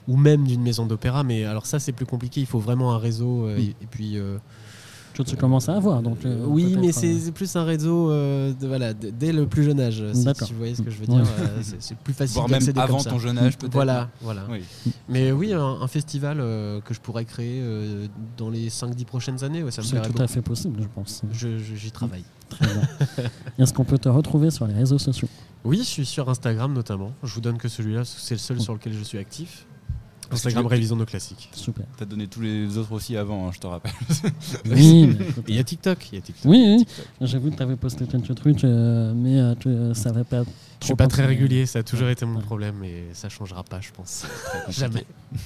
ou 0.07 0.15
même 0.15 0.45
d'une 0.45 0.61
maison 0.61 0.85
d'opéra. 0.85 1.23
Mais 1.23 1.43
alors, 1.43 1.65
ça, 1.65 1.79
c'est 1.79 1.91
plus 1.91 2.05
compliqué. 2.05 2.39
Il 2.39 2.45
faut 2.47 2.59
vraiment 2.59 2.93
un 2.93 2.97
réseau. 2.99 3.47
euh, 3.47 3.57
et, 3.57 3.75
et 3.81 3.87
puis, 3.89 4.17
euh, 4.17 4.37
Que 5.13 5.23
tu 5.23 5.35
commences 5.35 5.67
à 5.69 5.75
avoir. 5.75 6.01
Donc, 6.01 6.25
euh, 6.25 6.43
oui, 6.47 6.75
mais 6.79 6.89
euh, 6.89 6.91
c'est 7.21 7.31
plus 7.31 7.55
un 7.55 7.63
réseau 7.63 8.11
euh, 8.11 8.53
de, 8.53 8.67
voilà, 8.67 8.93
dès 8.93 9.31
le 9.33 9.45
plus 9.45 9.63
jeune 9.63 9.79
âge. 9.79 10.03
Si 10.13 10.25
tu 10.45 10.53
voyez 10.53 10.75
ce 10.75 10.81
que 10.81 10.89
je 10.89 10.97
veux 10.97 11.05
dire, 11.05 11.23
c'est 11.79 11.97
plus 11.97 12.13
facile 12.13 12.35
Voire 12.35 12.49
même 12.49 12.65
comme 12.65 12.77
avant 12.79 12.99
ça. 12.99 13.09
ton 13.09 13.19
jeune 13.19 13.37
âge, 13.37 13.57
peut-être. 13.57 13.73
Voilà, 13.73 14.09
voilà. 14.21 14.45
Oui. 14.49 14.61
Mais 15.09 15.31
oui, 15.31 15.53
un, 15.53 15.61
un 15.61 15.87
festival 15.87 16.37
euh, 16.39 16.79
que 16.81 16.93
je 16.93 16.99
pourrais 17.01 17.25
créer 17.25 17.59
euh, 17.61 18.07
dans 18.37 18.49
les 18.49 18.69
5-10 18.69 19.05
prochaines 19.05 19.43
années, 19.43 19.63
ouais, 19.63 19.71
ça 19.71 19.81
me 19.81 19.87
C'est 19.87 20.01
tout 20.01 20.09
beaucoup. 20.11 20.23
à 20.23 20.27
fait 20.27 20.41
possible, 20.41 20.81
je 20.81 20.87
pense. 20.93 21.21
Je- 21.31 21.57
je- 21.57 21.75
J'y 21.75 21.91
travaille. 21.91 22.23
Très 22.49 22.65
bien. 22.67 22.81
Est-ce 23.59 23.73
qu'on 23.73 23.83
peut 23.85 23.97
te 23.97 24.09
retrouver 24.09 24.51
sur 24.51 24.67
les 24.67 24.73
réseaux 24.73 24.99
sociaux? 24.99 25.27
Oui, 25.63 25.77
je 25.79 25.83
suis 25.83 26.05
sur 26.05 26.29
Instagram 26.29 26.73
notamment. 26.73 27.11
Je 27.23 27.33
vous 27.33 27.41
donne 27.41 27.57
que 27.57 27.67
celui-là, 27.67 28.03
c'est 28.05 28.35
le 28.35 28.39
seul 28.39 28.59
sur 28.61 28.73
lequel 28.73 28.93
je 28.93 29.03
suis 29.03 29.17
actif. 29.17 29.65
Parce 30.31 30.41
que 30.41 30.47
Instagram 30.47 30.65
Révision 30.67 30.95
nos 30.95 31.05
classiques. 31.05 31.49
Super. 31.53 31.85
T'as 31.97 32.05
donné 32.05 32.27
tous 32.27 32.41
les 32.41 32.77
autres 32.77 32.91
aussi 32.93 33.15
avant, 33.17 33.47
hein, 33.47 33.51
je 33.53 33.59
te 33.59 33.67
rappelle. 33.67 33.91
Oui, 34.65 35.15
il 35.47 35.55
y 35.55 35.59
a 35.59 35.63
TikTok. 35.63 36.09
Il 36.11 36.15
y 36.15 36.17
a 36.17 36.21
TikTok. 36.21 36.49
oui, 36.51 36.77
oui. 36.79 36.87
J'ai 37.21 37.37
vu 37.39 37.51
que 37.51 37.55
tu 37.57 37.63
avais 37.63 37.75
posté 37.75 38.05
quelques 38.05 38.33
trucs, 38.35 38.63
euh, 38.63 39.13
mais 39.15 39.39
euh, 39.39 39.53
tu- 39.59 39.93
ça 39.99 40.11
va 40.11 40.23
pas. 40.23 40.43
Je 40.79 40.85
suis 40.87 40.95
pas 40.95 41.07
très 41.07 41.25
régulier, 41.25 41.65
ça 41.67 41.79
a 41.79 41.83
toujours 41.83 42.09
été 42.09 42.25
mon 42.25 42.37
Ouais. 42.39 42.43
problème 42.43 42.83
et 42.83 43.03
ça 43.13 43.29
changera 43.29 43.63
pas, 43.63 43.79
je 43.81 43.91
pense. 43.91 44.25
Jamais. 44.69 45.05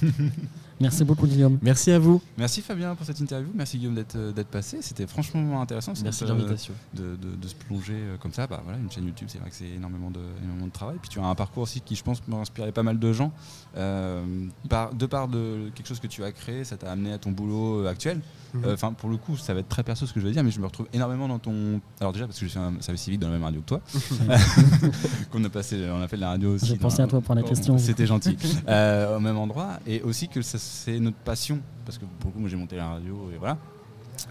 Merci 0.80 1.04
beaucoup, 1.04 1.26
Guillaume. 1.26 1.58
Merci 1.62 1.90
à 1.90 1.98
vous. 1.98 2.20
Merci 2.36 2.60
Fabien 2.62 2.94
pour 2.94 3.06
cette 3.06 3.18
interview. 3.20 3.48
Merci 3.54 3.78
Guillaume 3.78 3.94
d'être 3.94 4.16
euh, 4.16 4.32
d'être 4.32 4.48
passé. 4.48 4.78
C'était 4.82 5.06
franchement 5.06 5.60
intéressant. 5.60 5.92
Merci 6.02 6.24
un 6.24 6.26
de 6.28 6.32
l'invitation. 6.32 6.74
de, 6.94 7.16
de- 7.16 7.36
de 7.36 7.48
se 7.48 7.54
plonger 7.54 7.94
euh, 7.94 8.16
comme 8.18 8.32
ça. 8.32 8.46
Bah, 8.46 8.60
voilà, 8.64 8.78
une 8.78 8.90
chaîne 8.90 9.04
YouTube, 9.06 9.28
c'est 9.30 9.38
vrai 9.38 9.48
que 9.50 9.56
c'est 9.56 9.68
énormément 9.68 10.10
de, 10.10 10.20
énormément 10.42 10.66
de 10.66 10.72
travail. 10.72 10.96
Puis 11.00 11.08
tu 11.10 11.18
as 11.18 11.24
un 11.24 11.34
parcours 11.34 11.62
aussi 11.62 11.80
qui, 11.80 11.94
je 11.96 12.02
pense, 12.04 12.20
m'a 12.28 12.36
inspiré 12.36 12.72
pas 12.72 12.82
mal 12.82 12.98
de 12.98 13.12
gens. 13.12 13.32
Euh, 13.76 14.22
par, 14.68 14.94
de 14.94 15.06
part 15.06 15.28
de 15.28 15.70
quelque 15.74 15.86
chose 15.86 16.00
que 16.00 16.06
tu 16.06 16.24
as 16.24 16.32
créé, 16.32 16.64
ça 16.64 16.76
t'a 16.76 16.90
amené 16.90 17.12
à 17.12 17.18
ton 17.18 17.30
boulot 17.30 17.80
euh, 17.84 17.88
actuel. 17.88 18.20
Mhm. 18.54 18.64
Euh, 18.64 18.74
Enfin, 18.74 18.92
pour 18.92 19.08
le 19.08 19.16
coup, 19.16 19.36
ça 19.36 19.54
va 19.54 19.60
être 19.60 19.68
très 19.68 19.82
perso 19.82 20.06
ce 20.06 20.12
que 20.12 20.20
je 20.20 20.26
vais 20.26 20.32
dire, 20.32 20.44
mais 20.44 20.50
je 20.50 20.60
me 20.60 20.66
retrouve 20.66 20.86
énormément 20.92 21.26
dans 21.28 21.38
ton. 21.38 21.80
Alors 22.00 22.12
déjà 22.12 22.26
parce 22.26 22.38
que 22.38 22.44
je 22.46 22.50
suis 22.50 22.58
un 22.58 22.74
service 22.80 23.02
civique 23.02 23.20
dans 23.20 23.28
la 23.28 23.34
même 23.34 23.44
radio 23.44 23.60
que 23.60 23.66
toi, 23.66 23.80
qu'on 25.32 25.42
a 25.44 25.48
passé, 25.48 25.88
on 25.90 26.00
a 26.02 26.08
fait 26.08 26.16
de 26.16 26.20
la 26.22 26.30
radio 26.30 26.54
aussi. 26.54 26.66
J'ai 26.66 26.76
pensé 26.76 27.02
à 27.02 27.06
toi 27.06 27.20
pour 27.20 27.34
la 27.34 27.42
Oh, 27.44 27.48
question. 27.48 27.78
C'était 27.78 28.06
gentil. 28.06 28.36
Euh, 28.68 29.16
au 29.16 29.20
même 29.20 29.36
endroit, 29.36 29.78
et 29.86 30.02
aussi 30.02 30.28
que 30.28 30.42
ça, 30.42 30.58
c'est 30.66 30.98
notre 31.00 31.16
passion, 31.18 31.60
parce 31.84 31.98
que 31.98 32.04
pour 32.20 32.28
le 32.30 32.32
coup, 32.34 32.40
moi 32.40 32.48
j'ai 32.48 32.56
monté 32.56 32.76
la 32.76 32.88
radio, 32.88 33.30
et 33.34 33.38
voilà, 33.38 33.56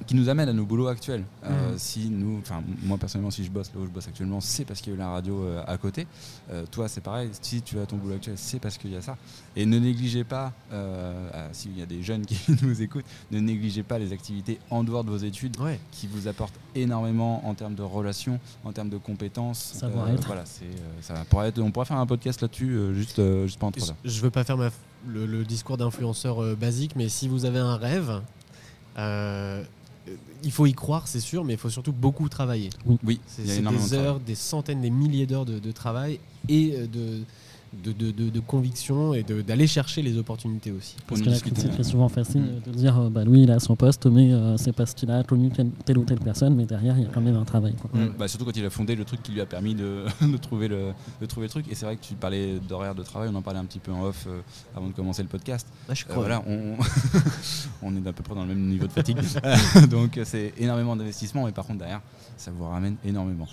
qui 0.08 0.16
nous 0.16 0.30
amène 0.30 0.50
à 0.50 0.54
nos 0.54 0.66
boulots 0.66 0.88
actuels. 0.88 1.24
Euh, 1.44 1.72
Mhm. 1.74 1.78
Si 1.78 2.10
nous, 2.10 2.40
enfin 2.40 2.64
moi 2.84 2.98
personnellement, 2.98 3.30
si 3.30 3.44
je 3.46 3.52
bosse 3.52 3.72
là 3.74 3.80
où 3.80 3.86
je 3.86 3.92
bosse 3.92 4.08
actuellement, 4.08 4.42
c'est 4.42 4.66
parce 4.66 4.82
qu'il 4.82 4.92
y 4.92 4.96
a 4.96 4.98
eu 4.98 5.00
la 5.00 5.10
radio 5.10 5.44
euh, 5.44 5.64
à 5.68 5.78
côté. 5.78 6.08
Euh, 6.50 6.66
toi, 6.72 6.88
c'est 6.88 7.02
pareil. 7.02 7.30
Si 7.40 7.62
tu 7.62 7.78
as 7.78 7.86
ton 7.86 7.98
boulot 7.98 8.16
actuel, 8.16 8.34
c'est 8.36 8.58
parce 8.60 8.80
qu'il 8.80 8.92
y 8.92 8.96
a 8.96 9.02
ça. 9.02 9.16
Et 9.56 9.64
ne 9.68 9.78
négligez 9.78 10.24
pas, 10.24 10.54
s'il 11.52 11.78
y 11.78 11.84
a 11.84 11.86
des 11.86 12.02
jeunes 12.02 12.26
qui 12.26 12.40
nous 12.64 12.82
écoutent, 12.82 13.06
ne 13.32 13.40
négligez 13.40 13.84
pas 13.84 14.00
les 14.00 14.12
activités 14.12 14.60
en 14.72 14.84
dehors 14.84 15.04
de 15.04 15.12
vos 15.12 15.18
études 15.18 15.56
Ouais. 15.60 15.80
qui 15.92 16.08
vous 16.08 16.28
apportent 16.28 16.60
énormément 16.74 17.48
en 17.48 17.54
termes 17.54 17.76
de 17.76 17.84
relations, 17.84 18.40
en 18.64 18.72
termes 18.72 18.90
de 18.90 18.98
compétences. 18.98 19.74
Savoir-être. 19.76 20.26
voilà, 20.26 20.46
c'est, 20.46 20.66
ça 21.02 21.14
pourrait 21.30 21.50
être, 21.50 21.60
on 21.60 21.70
pourrait 21.72 21.86
faire 21.86 21.98
un 21.98 22.08
podcast 22.08 22.42
là-dessus 22.42 22.76
juste, 22.96 23.22
juste 23.46 23.60
pendant 23.60 23.72
trois 23.72 23.90
heures. 23.92 23.96
Je 24.04 24.10
je 24.10 24.22
veux 24.22 24.32
pas 24.32 24.44
faire 24.44 24.58
ma- 24.58 24.72
le, 25.08 25.26
le 25.26 25.44
discours 25.44 25.78
d'influenceur 25.78 26.42
euh, 26.42 26.56
basique, 26.56 26.96
mais 26.96 27.10
si 27.10 27.28
vous 27.28 27.46
avez 27.46 27.60
un 27.60 27.76
rêve, 27.76 28.22
euh, 28.98 29.64
il 30.44 30.52
faut 30.52 30.66
y 30.66 30.74
croire, 30.74 31.08
c'est 31.08 31.20
sûr, 31.20 31.44
mais 31.44 31.54
il 31.54 31.60
faut 31.60 31.70
surtout 31.70 31.94
beaucoup 31.94 32.30
travailler. 32.30 32.70
Oui, 32.86 33.00
a 33.16 33.20
c'est 33.28 33.44
des 33.44 33.62
de 33.62 33.94
heures, 33.94 34.20
des 34.20 34.36
centaines, 34.36 34.82
des 34.82 34.90
milliers 34.90 35.26
d'heures 35.26 35.46
de, 35.46 35.60
de 35.60 35.72
travail 35.72 36.20
et 36.48 36.76
euh, 36.76 36.88
de, 36.88 37.24
de, 37.84 37.92
de, 37.92 38.12
de- 38.12 38.30
de 38.30 38.40
conviction 38.40 39.14
et 39.14 39.24
d'aller 39.24 39.68
chercher 39.68 40.02
les 40.02 40.18
opportunités 40.18 40.72
aussi. 40.72 40.96
Parce 41.08 41.22
que 41.22 41.30
la 41.30 41.40
critique 41.40 41.80
est 41.80 41.84
souvent 41.84 42.10
facile 42.10 42.62
de 42.66 42.72
dire 42.72 43.00
euh, 43.00 43.10
bah, 43.10 43.24
lui 43.24 43.44
il 43.44 43.52
a 43.52 43.60
son 43.60 43.76
poste, 43.76 44.06
mais 44.08 44.32
euh, 44.34 44.58
c'est 44.58 44.72
parce 44.74 44.94
qu'il 44.94 45.10
a 45.12 45.24
connu 45.24 45.50
telle, 45.50 45.70
telle 45.86 45.98
ou 45.98 46.04
telle 46.04 46.20
personne, 46.20 46.56
mais 46.56 46.66
derrière 46.66 46.98
il 46.98 47.04
y 47.04 47.08
a 47.08 47.10
quand 47.10 47.22
même 47.22 47.36
un 47.36 47.46
travail. 47.46 47.74
quoi. 47.76 47.90
Mm. 47.94 48.14
Bah, 48.18 48.28
surtout 48.28 48.46
quand 48.46 48.56
il 48.56 48.66
a 48.66 48.70
fondé 48.70 48.96
le 48.96 49.06
truc 49.06 49.22
qui 49.24 49.32
lui 49.32 49.42
a 49.42 49.46
permis 49.46 49.76
de, 49.76 50.06
de 50.22 50.38
trouver, 50.38 50.68
le, 50.68 50.92
de 51.22 51.26
trouver 51.26 51.46
le 51.48 51.52
truc. 51.52 51.66
Et 51.72 51.76
c'est 51.76 51.86
vrai 51.86 51.96
que 51.98 52.04
tu 52.04 52.14
parlais 52.16 52.60
d'horaire 52.68 52.96
de 52.96 53.04
travail, 53.04 53.30
on 53.32 53.36
en 53.36 53.42
parlait 53.42 53.60
un 53.60 53.66
petit 53.66 53.80
peu 53.80 53.92
en 53.92 54.04
off 54.04 54.26
euh, 54.28 54.40
avant 54.76 54.88
de 54.88 54.94
commencer 54.94 55.22
le 55.24 55.30
podcast. 55.30 55.68
Ah, 55.90 55.94
je 55.94 56.04
Euh, 56.04 56.08
crois. 56.10 56.24
voilà, 56.24 56.44
on, 56.48 56.76
on 57.84 57.96
est 57.96 58.08
à 58.08 58.14
peu 58.14 58.24
près 58.24 58.36
dans 58.36 58.42
le 58.44 58.50
même 58.50 58.68
niveau 58.68 58.88
de 58.88 58.92
fatigue. 58.92 59.18
Donc 59.90 60.20
c'est 60.24 60.54
énormément 60.58 60.96
d'investissement, 60.96 61.46
mais 61.46 61.52
par 61.52 61.66
contre 61.66 61.80
derrière, 61.80 62.02
ça 62.38 62.52
vous 62.52 62.66
ramène 62.68 62.96
énormément. 63.06 63.48